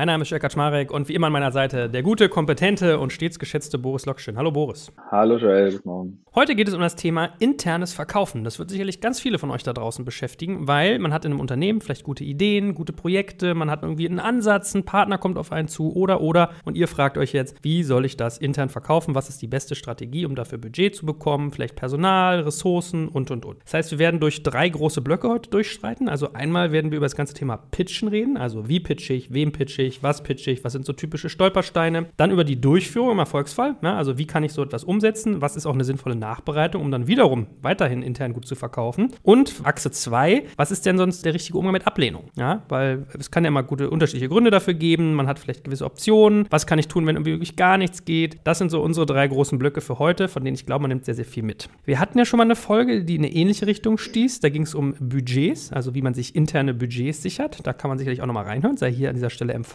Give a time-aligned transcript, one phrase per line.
[0.00, 3.12] Mein Name ist Jörg Kaczmarek und wie immer an meiner Seite der gute, kompetente und
[3.12, 4.38] stets geschätzte Boris Lokschin.
[4.38, 4.90] Hallo Boris.
[5.10, 6.24] Hallo Joel, guten Morgen.
[6.34, 8.42] Heute geht es um das Thema internes Verkaufen.
[8.42, 11.40] Das wird sicherlich ganz viele von euch da draußen beschäftigen, weil man hat in einem
[11.40, 15.52] Unternehmen vielleicht gute Ideen, gute Projekte, man hat irgendwie einen Ansatz, ein Partner kommt auf
[15.52, 19.14] einen zu oder oder und ihr fragt euch jetzt, wie soll ich das intern verkaufen?
[19.14, 21.50] Was ist die beste Strategie, um dafür Budget zu bekommen?
[21.50, 23.62] Vielleicht Personal, Ressourcen und und und.
[23.64, 26.08] Das heißt, wir werden durch drei große Blöcke heute durchstreiten.
[26.08, 29.52] Also einmal werden wir über das ganze Thema Pitchen reden, also wie pitche ich, wem
[29.52, 32.06] pitche ich, was pitche ich, was sind so typische Stolpersteine.
[32.16, 35.56] Dann über die Durchführung im Erfolgsfall, ja, also wie kann ich so etwas umsetzen, was
[35.56, 39.12] ist auch eine sinnvolle Nachbereitung, um dann wiederum weiterhin intern gut zu verkaufen.
[39.22, 42.30] Und Achse 2, was ist denn sonst der richtige Umgang mit Ablehnung?
[42.36, 45.84] Ja, weil es kann ja immer gute unterschiedliche Gründe dafür geben, man hat vielleicht gewisse
[45.84, 48.38] Optionen, was kann ich tun, wenn irgendwie wirklich gar nichts geht.
[48.44, 51.04] Das sind so unsere drei großen Blöcke für heute, von denen ich glaube, man nimmt
[51.04, 51.68] sehr, sehr viel mit.
[51.84, 54.40] Wir hatten ja schon mal eine Folge, die in eine ähnliche Richtung stieß.
[54.40, 57.66] Da ging es um Budgets, also wie man sich interne Budgets sichert.
[57.66, 59.69] Da kann man sicherlich auch nochmal reinhören, sei hier an dieser Stelle empfohlen.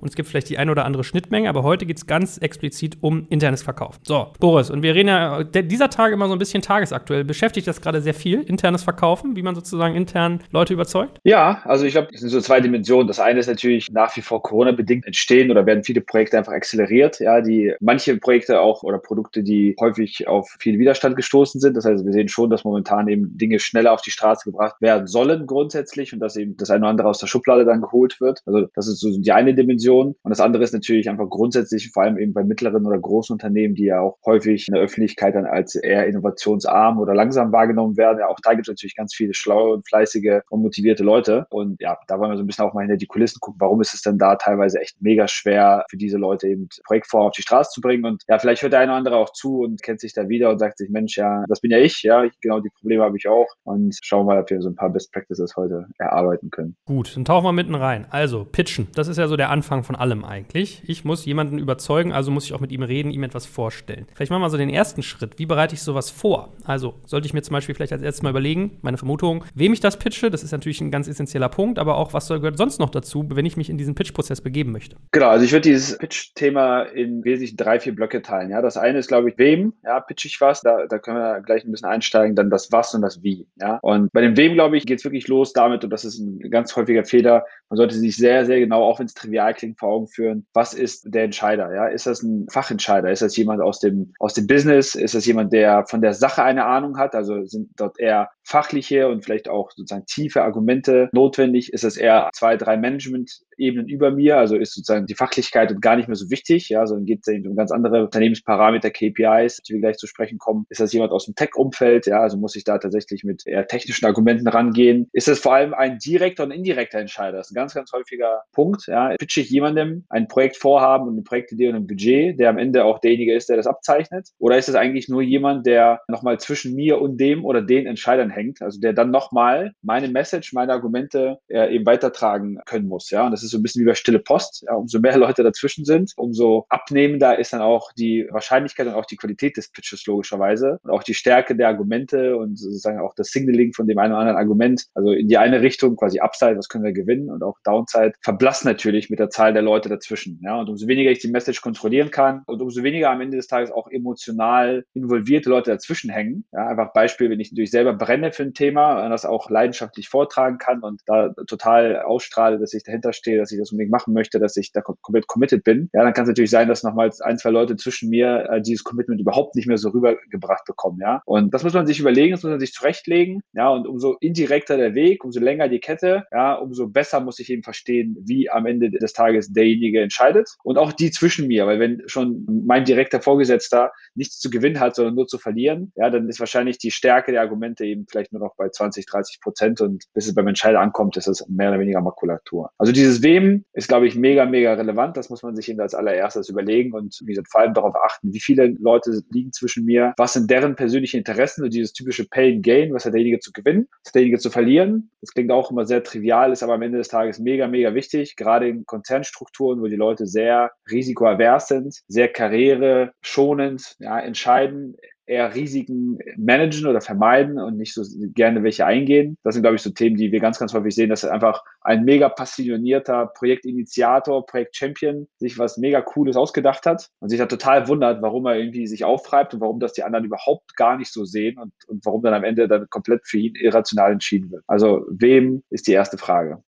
[0.00, 2.98] Und es gibt vielleicht die eine oder andere Schnittmenge, aber heute geht es ganz explizit
[3.00, 3.98] um internes Verkauf.
[4.02, 7.24] So, Boris, und wir reden ja dieser Tage immer so ein bisschen tagesaktuell.
[7.24, 11.18] Beschäftigt das gerade sehr viel, internes Verkaufen, wie man sozusagen intern Leute überzeugt?
[11.24, 13.06] Ja, also ich glaube, es sind so zwei Dimensionen.
[13.06, 17.20] Das eine ist natürlich nach wie vor Corona-bedingt entstehen oder werden viele Projekte einfach akzeleriert.
[17.20, 21.76] Ja, die manche Projekte auch oder Produkte, die häufig auf viel Widerstand gestoßen sind.
[21.76, 25.06] Das heißt, wir sehen schon, dass momentan eben Dinge schneller auf die Straße gebracht werden
[25.06, 28.42] sollen grundsätzlich und dass eben das eine oder andere aus der Schublade dann geholt wird.
[28.46, 30.14] Also das ist so die eine Dimension.
[30.22, 33.74] Und das andere ist natürlich einfach grundsätzlich, vor allem eben bei mittleren oder großen Unternehmen,
[33.74, 38.18] die ja auch häufig in der Öffentlichkeit dann als eher innovationsarm oder langsam wahrgenommen werden.
[38.20, 41.46] Ja, auch da gibt es natürlich ganz viele schlaue und fleißige und motivierte Leute.
[41.50, 43.80] Und ja, da wollen wir so ein bisschen auch mal hinter die Kulissen gucken, warum
[43.80, 47.42] ist es denn da teilweise echt mega schwer für diese Leute eben Projektform auf die
[47.42, 48.04] Straße zu bringen.
[48.04, 50.50] Und ja, vielleicht hört der eine oder andere auch zu und kennt sich da wieder
[50.50, 53.28] und sagt sich, Mensch, ja, das bin ja ich, ja, genau die Probleme habe ich
[53.28, 53.46] auch.
[53.64, 56.76] Und schauen wir mal, ob wir so ein paar Best Practices heute erarbeiten können.
[56.84, 58.06] Gut, dann tauchen wir mitten rein.
[58.10, 60.82] Also, pitchen, das ist ja so der Anfang von allem eigentlich.
[60.86, 64.06] Ich muss jemanden überzeugen, also muss ich auch mit ihm reden, ihm etwas vorstellen.
[64.14, 65.38] Vielleicht machen wir mal so den ersten Schritt.
[65.38, 66.52] Wie bereite ich sowas vor?
[66.64, 69.80] Also sollte ich mir zum Beispiel vielleicht als erstes mal überlegen, meine Vermutung, wem ich
[69.80, 72.90] das pitche, das ist natürlich ein ganz essentieller Punkt, aber auch, was gehört sonst noch
[72.90, 74.96] dazu, wenn ich mich in diesen Pitch-Prozess begeben möchte?
[75.12, 78.50] Genau, also ich würde dieses Pitch-Thema in wesentlich drei, vier Blöcke teilen.
[78.50, 81.40] Ja, das eine ist, glaube ich, wem, ja, pitch ich was, da, da können wir
[81.40, 83.46] gleich ein bisschen einsteigen, dann das was und das wie.
[83.60, 86.18] Ja, und bei dem wem, glaube ich, geht es wirklich los damit, und das ist
[86.18, 89.90] ein ganz häufiger Fehler, man sollte sich sehr, sehr genau, auch es trivial klingt, vor
[89.90, 91.74] Augen führen, was ist der Entscheider?
[91.74, 93.10] Ja, ist das ein Fachentscheider?
[93.10, 94.94] Ist das jemand aus dem, aus dem Business?
[94.94, 97.14] Ist das jemand, der von der Sache eine Ahnung hat?
[97.14, 101.72] Also sind dort eher fachliche und vielleicht auch sozusagen tiefe Argumente notwendig?
[101.72, 104.38] Ist das eher zwei, drei Management-Ebenen über mir?
[104.38, 106.68] Also ist sozusagen die Fachlichkeit gar nicht mehr so wichtig?
[106.68, 110.66] Ja, sondern geht es um ganz andere Unternehmensparameter, KPIs, die wir gleich zu sprechen kommen.
[110.68, 112.06] Ist das jemand aus dem Tech-Umfeld?
[112.06, 115.08] Ja, also muss ich da tatsächlich mit eher technischen Argumenten rangehen?
[115.12, 117.38] Ist das vor allem ein direkter und indirekter Entscheider?
[117.38, 118.86] Das ist ein ganz, ganz häufiger Punkt.
[118.86, 122.58] Ja, pitche ich jemandem ein Projekt vorhaben und eine Projektidee und ein Budget, der am
[122.58, 124.28] Ende auch derjenige ist, der das abzeichnet?
[124.38, 128.29] Oder ist es eigentlich nur jemand, der nochmal zwischen mir und dem oder den Entscheidern
[128.30, 133.10] hängt, also der dann nochmal meine Message, meine Argumente äh, eben weitertragen können muss?
[133.10, 134.64] Ja, und das ist so ein bisschen wie bei Stille Post.
[134.66, 139.06] Ja, umso mehr Leute dazwischen sind, umso abnehmender ist dann auch die Wahrscheinlichkeit und auch
[139.06, 143.28] die Qualität des Pitches logischerweise und auch die Stärke der Argumente und sozusagen auch das
[143.28, 144.86] Signaling von dem einen oder anderen Argument.
[144.94, 148.64] Also in die eine Richtung quasi Upside, was können wir gewinnen und auch Downside verblasst
[148.64, 150.40] natürlich mit der Zahl der Leute dazwischen.
[150.42, 153.46] Ja, und umso weniger ich die Message kontrollieren kann und umso weniger am Ende des
[153.46, 156.44] Tages auch emotional involvierte Leute dazwischen hängen.
[156.52, 160.08] Ja, einfach Beispiel, wenn ich natürlich selber brenne für ein Thema und das auch leidenschaftlich
[160.08, 164.12] vortragen kann und da total ausstrahle, dass ich dahinter stehe, dass ich das unbedingt machen
[164.12, 167.20] möchte, dass ich da komplett committed bin, ja, dann kann es natürlich sein, dass nochmals
[167.20, 171.22] ein, zwei Leute zwischen mir äh, dieses Commitment überhaupt nicht mehr so rübergebracht bekommen, ja.
[171.24, 174.76] Und das muss man sich überlegen, das muss man sich zurechtlegen, ja, und umso indirekter
[174.76, 178.66] der Weg, umso länger die Kette, ja, umso besser muss ich eben verstehen, wie am
[178.66, 183.20] Ende des Tages derjenige entscheidet und auch die zwischen mir, weil wenn schon mein direkter
[183.20, 187.32] Vorgesetzter nichts zu gewinnen hat, sondern nur zu verlieren, ja, dann ist wahrscheinlich die Stärke
[187.32, 190.80] der Argumente eben vielleicht nur noch bei 20, 30 Prozent und bis es beim Entscheider
[190.80, 192.70] ankommt, ist es mehr oder weniger Makulatur.
[192.78, 195.16] Also dieses Wem ist, glaube ich, mega, mega relevant.
[195.16, 198.32] Das muss man sich eben als allererstes überlegen und wie gesagt, vor allem darauf achten,
[198.32, 202.56] wie viele Leute liegen zwischen mir, was sind deren persönlichen Interessen und dieses typische Pay
[202.56, 205.10] and Gain, was hat derjenige zu gewinnen, was hat derjenige zu verlieren.
[205.20, 208.36] Das klingt auch immer sehr trivial, ist aber am Ende des Tages mega, mega wichtig,
[208.36, 214.96] gerade in Konzernstrukturen, wo die Leute sehr risikoavers sind, sehr karriereschonend ja, entscheiden
[215.30, 218.02] eher Risiken managen oder vermeiden und nicht so
[218.34, 219.36] gerne welche eingehen.
[219.44, 222.04] Das sind, glaube ich, so Themen, die wir ganz, ganz häufig sehen, dass einfach ein
[222.04, 228.20] mega passionierter Projektinitiator, Projektchampion sich was mega Cooles ausgedacht hat und sich da total wundert,
[228.22, 231.58] warum er irgendwie sich auftreibt und warum das die anderen überhaupt gar nicht so sehen
[231.58, 234.64] und, und warum dann am Ende dann komplett für ihn irrational entschieden wird.
[234.66, 236.62] Also wem ist die erste Frage?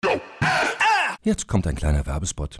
[1.23, 2.59] Jetzt kommt ein kleiner Werbespot.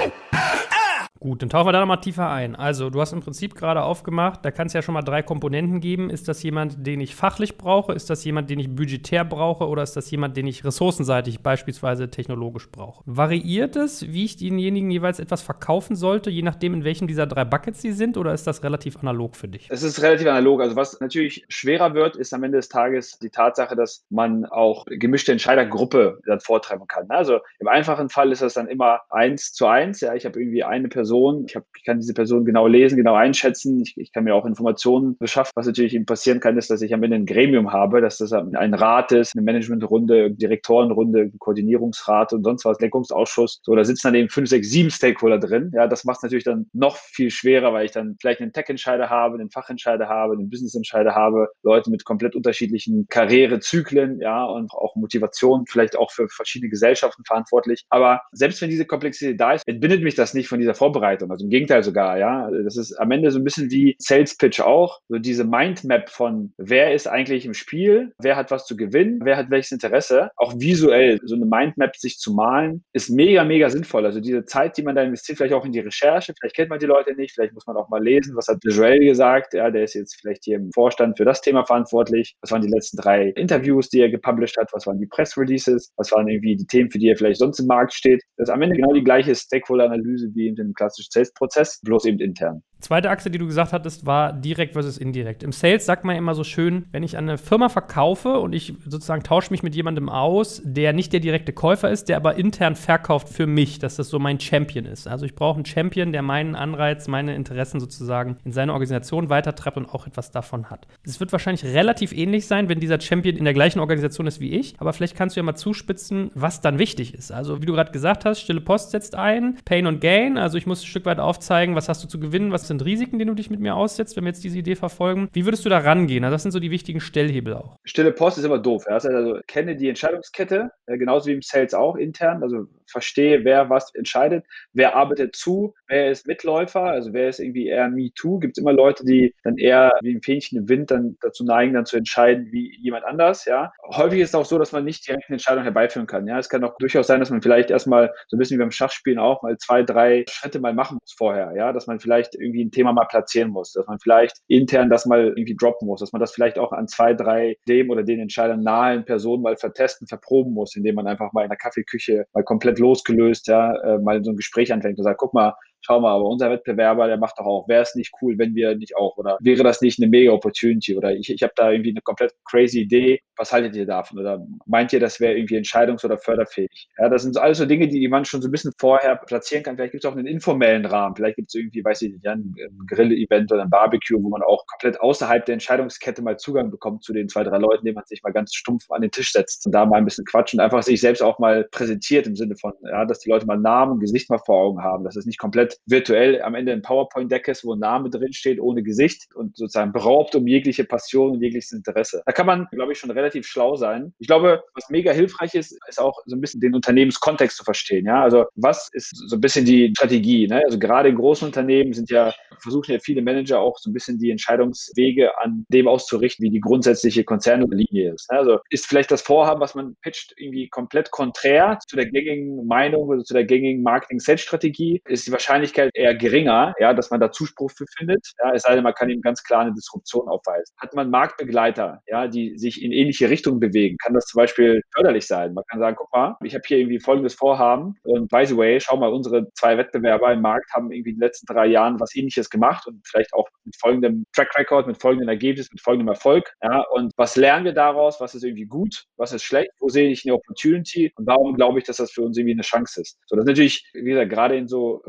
[1.21, 2.55] Gut, dann tauchen wir da nochmal tiefer ein.
[2.55, 5.79] Also, du hast im Prinzip gerade aufgemacht, da kann es ja schon mal drei Komponenten
[5.79, 6.09] geben.
[6.09, 7.93] Ist das jemand, den ich fachlich brauche?
[7.93, 9.67] Ist das jemand, den ich budgetär brauche?
[9.67, 13.03] Oder ist das jemand, den ich ressourcenseitig, beispielsweise technologisch brauche?
[13.05, 17.45] Variiert es, wie ich denjenigen jeweils etwas verkaufen sollte, je nachdem, in welchem dieser drei
[17.45, 18.17] Buckets sie sind?
[18.17, 19.67] Oder ist das relativ analog für dich?
[19.69, 20.61] Es ist relativ analog.
[20.61, 24.85] Also, was natürlich schwerer wird, ist am Ende des Tages die Tatsache, dass man auch
[24.87, 27.05] gemischte Entscheidergruppe dann vortreiben kann.
[27.09, 30.01] Also, im einfachen Fall ist das dann immer eins zu eins.
[30.01, 31.45] Ja, ich habe irgendwie eine Person, Person.
[31.45, 33.81] Ich, hab, ich kann diese Person genau lesen, genau einschätzen.
[33.81, 35.51] Ich, ich kann mir auch Informationen beschaffen.
[35.55, 38.31] Was natürlich eben passieren kann, ist, dass ich am Ende ein Gremium habe, dass das
[38.31, 43.59] ein Rat ist, eine Managementrunde, Direktorenrunde, Koordinierungsrat und sonst was, Lenkungsausschuss.
[43.63, 45.71] So, da sitzen dann eben fünf, sechs, sieben Stakeholder drin.
[45.73, 49.09] Ja, das macht es natürlich dann noch viel schwerer, weil ich dann vielleicht einen Tech-Entscheider
[49.09, 54.95] habe, einen Fachentscheider habe, einen Business-Entscheider habe, Leute mit komplett unterschiedlichen Karrierezyklen, ja, und auch
[54.95, 57.83] Motivation, vielleicht auch für verschiedene Gesellschaften verantwortlich.
[57.89, 61.31] Aber selbst wenn diese Komplexität da ist, entbindet mich das nicht von dieser Vorbereitung Vorbereitung.
[61.31, 62.49] Also im Gegenteil sogar, ja.
[62.63, 64.99] Das ist am Ende so ein bisschen wie Sales Pitch auch.
[65.09, 69.37] So diese Mindmap von wer ist eigentlich im Spiel, wer hat was zu gewinnen, wer
[69.37, 70.29] hat welches Interesse.
[70.37, 74.05] Auch visuell so eine Mindmap sich zu malen, ist mega, mega sinnvoll.
[74.05, 76.79] Also diese Zeit, die man da investiert, vielleicht auch in die Recherche, vielleicht kennt man
[76.79, 79.83] die Leute nicht, vielleicht muss man auch mal lesen, was hat Joel gesagt, ja, der
[79.83, 82.35] ist jetzt vielleicht hier im Vorstand für das Thema verantwortlich.
[82.41, 84.69] Was waren die letzten drei Interviews, die er gepublished hat?
[84.73, 85.91] Was waren die Press-Releases?
[85.97, 88.21] Was waren irgendwie die Themen, für die er vielleicht sonst im Markt steht?
[88.37, 92.19] Das ist am Ende genau die gleiche Stakeholder-Analyse wie in dem klassischen Sales-Prozess, bloß eben
[92.19, 92.63] intern.
[92.81, 95.43] Zweite Achse, die du gesagt hattest, war direkt versus indirekt.
[95.43, 98.73] Im Sales sagt man immer so schön, wenn ich an eine Firma verkaufe und ich
[98.85, 102.75] sozusagen tausche mich mit jemandem aus, der nicht der direkte Käufer ist, der aber intern
[102.75, 105.07] verkauft für mich, dass das so mein Champion ist.
[105.07, 109.77] Also ich brauche einen Champion, der meinen Anreiz, meine Interessen sozusagen in seine Organisation weitertreibt
[109.77, 110.87] und auch etwas davon hat.
[111.03, 114.51] Es wird wahrscheinlich relativ ähnlich sein, wenn dieser Champion in der gleichen Organisation ist wie
[114.51, 117.31] ich, aber vielleicht kannst du ja mal zuspitzen, was dann wichtig ist.
[117.31, 120.65] Also wie du gerade gesagt hast, stille Post setzt ein, Pain und Gain, also ich
[120.65, 123.35] muss ein Stück weit aufzeigen, was hast du zu gewinnen, was sind Risiken, denen du
[123.35, 125.29] dich mit mir aussetzt, wenn wir jetzt diese Idee verfolgen.
[125.33, 126.23] Wie würdest du da rangehen?
[126.23, 127.77] Also das sind so die wichtigen Stellhebel auch.
[127.83, 128.85] Stille Post ist immer doof.
[128.87, 132.43] Also kenne die Entscheidungskette, äh, genauso wie im Sales auch intern.
[132.43, 137.67] Also verstehe, wer was entscheidet, wer arbeitet zu, wer ist Mitläufer, also wer ist irgendwie
[137.67, 138.39] eher Me-Too.
[138.39, 141.73] Gibt es immer Leute, die dann eher wie ein Fähnchen im Wind dann dazu neigen,
[141.73, 143.45] dann zu entscheiden wie jemand anders.
[143.45, 143.71] Ja?
[143.95, 146.27] Häufig ist es auch so, dass man nicht direkt eine Entscheidung herbeiführen kann.
[146.27, 146.37] Ja?
[146.37, 149.19] Es kann auch durchaus sein, dass man vielleicht erstmal, so ein bisschen wie beim Schachspielen
[149.19, 151.53] auch, mal zwei, drei Schritte mal machen muss vorher.
[151.55, 151.73] Ja?
[151.73, 155.27] Dass man vielleicht irgendwie ein Thema mal platzieren muss, dass man vielleicht intern das mal
[155.27, 158.61] irgendwie droppen muss, dass man das vielleicht auch an zwei, drei dem oder den Entscheidern
[158.63, 162.79] nahen Personen mal vertesten, verproben muss, indem man einfach mal in der Kaffeeküche mal komplett
[162.81, 166.25] losgelöst, ja, äh, mal so ein Gespräch anfängt und sagt, guck mal, schau mal, aber
[166.25, 169.37] unser Wettbewerber, der macht doch auch, wäre es nicht cool, wenn wir nicht auch, oder
[169.41, 172.81] wäre das nicht eine mega Opportunity, oder ich, ich habe da irgendwie eine komplett crazy
[172.81, 176.89] Idee, was haltet ihr davon, oder meint ihr, das wäre irgendwie entscheidungs- oder förderfähig?
[176.97, 179.75] Ja, das sind alles so Dinge, die man schon so ein bisschen vorher platzieren kann.
[179.75, 182.55] Vielleicht gibt es auch einen informellen Rahmen, vielleicht gibt es irgendwie, weiß ich nicht, ein
[182.87, 187.13] Grill-Event oder ein Barbecue, wo man auch komplett außerhalb der Entscheidungskette mal Zugang bekommt zu
[187.13, 189.71] den zwei, drei Leuten, denen man sich mal ganz stumpf an den Tisch setzt und
[189.71, 192.73] da mal ein bisschen quatscht und einfach sich selbst auch mal präsentiert im Sinne von,
[192.83, 195.70] ja, dass die Leute mal Namen, Gesicht mal vor Augen haben, dass es nicht komplett
[195.71, 199.91] komplett virtuell am Ende ein PowerPoint-Deck ist, wo ein Name drinsteht, ohne Gesicht und sozusagen
[199.91, 202.21] beraubt um jegliche Passion und jegliches Interesse.
[202.25, 204.13] Da kann man, glaube ich, schon relativ schlau sein.
[204.19, 208.05] Ich glaube, was mega hilfreich ist, ist auch so ein bisschen den Unternehmenskontext zu verstehen.
[208.05, 210.47] Ja, also was ist so ein bisschen die Strategie?
[210.47, 210.61] Ne?
[210.65, 214.17] Also gerade in großen Unternehmen sind ja, versuchen ja viele Manager auch so ein bisschen
[214.17, 218.31] die Entscheidungswege an dem auszurichten, wie die grundsätzliche Konzernlinie ist.
[218.31, 218.37] Ne?
[218.37, 223.07] Also ist vielleicht das Vorhaben, was man pitcht, irgendwie komplett konträr zu der gängigen Meinung
[223.07, 227.71] oder zu der gängigen Marketing-Set-Strategie, ist die Wahrscheinlichkeit eher geringer, ja, dass man da Zuspruch
[227.71, 228.25] für findet.
[228.43, 230.73] Ja, es sei denn, man kann ihm ganz klar eine Disruption aufweisen.
[230.77, 235.27] Hat man Marktbegleiter, ja, die sich in ähnliche Richtungen bewegen, kann das zum Beispiel förderlich
[235.27, 235.53] sein.
[235.53, 238.79] Man kann sagen, guck mal, ich habe hier irgendwie folgendes Vorhaben und by the way,
[238.79, 242.15] schau mal, unsere zwei Wettbewerber im Markt haben irgendwie in den letzten drei Jahren was
[242.15, 246.51] ähnliches gemacht und vielleicht auch mit folgendem Track Record, mit folgendem Ergebnis, mit folgendem Erfolg.
[246.63, 248.19] Ja, und was lernen wir daraus?
[248.19, 249.05] Was ist irgendwie gut?
[249.17, 249.71] Was ist schlecht?
[249.79, 251.11] Wo sehe ich eine Opportunity?
[251.15, 253.19] Und warum glaube ich, dass das für uns irgendwie eine Chance ist?
[253.25, 255.01] So, das ist natürlich, wie gesagt, gerade in so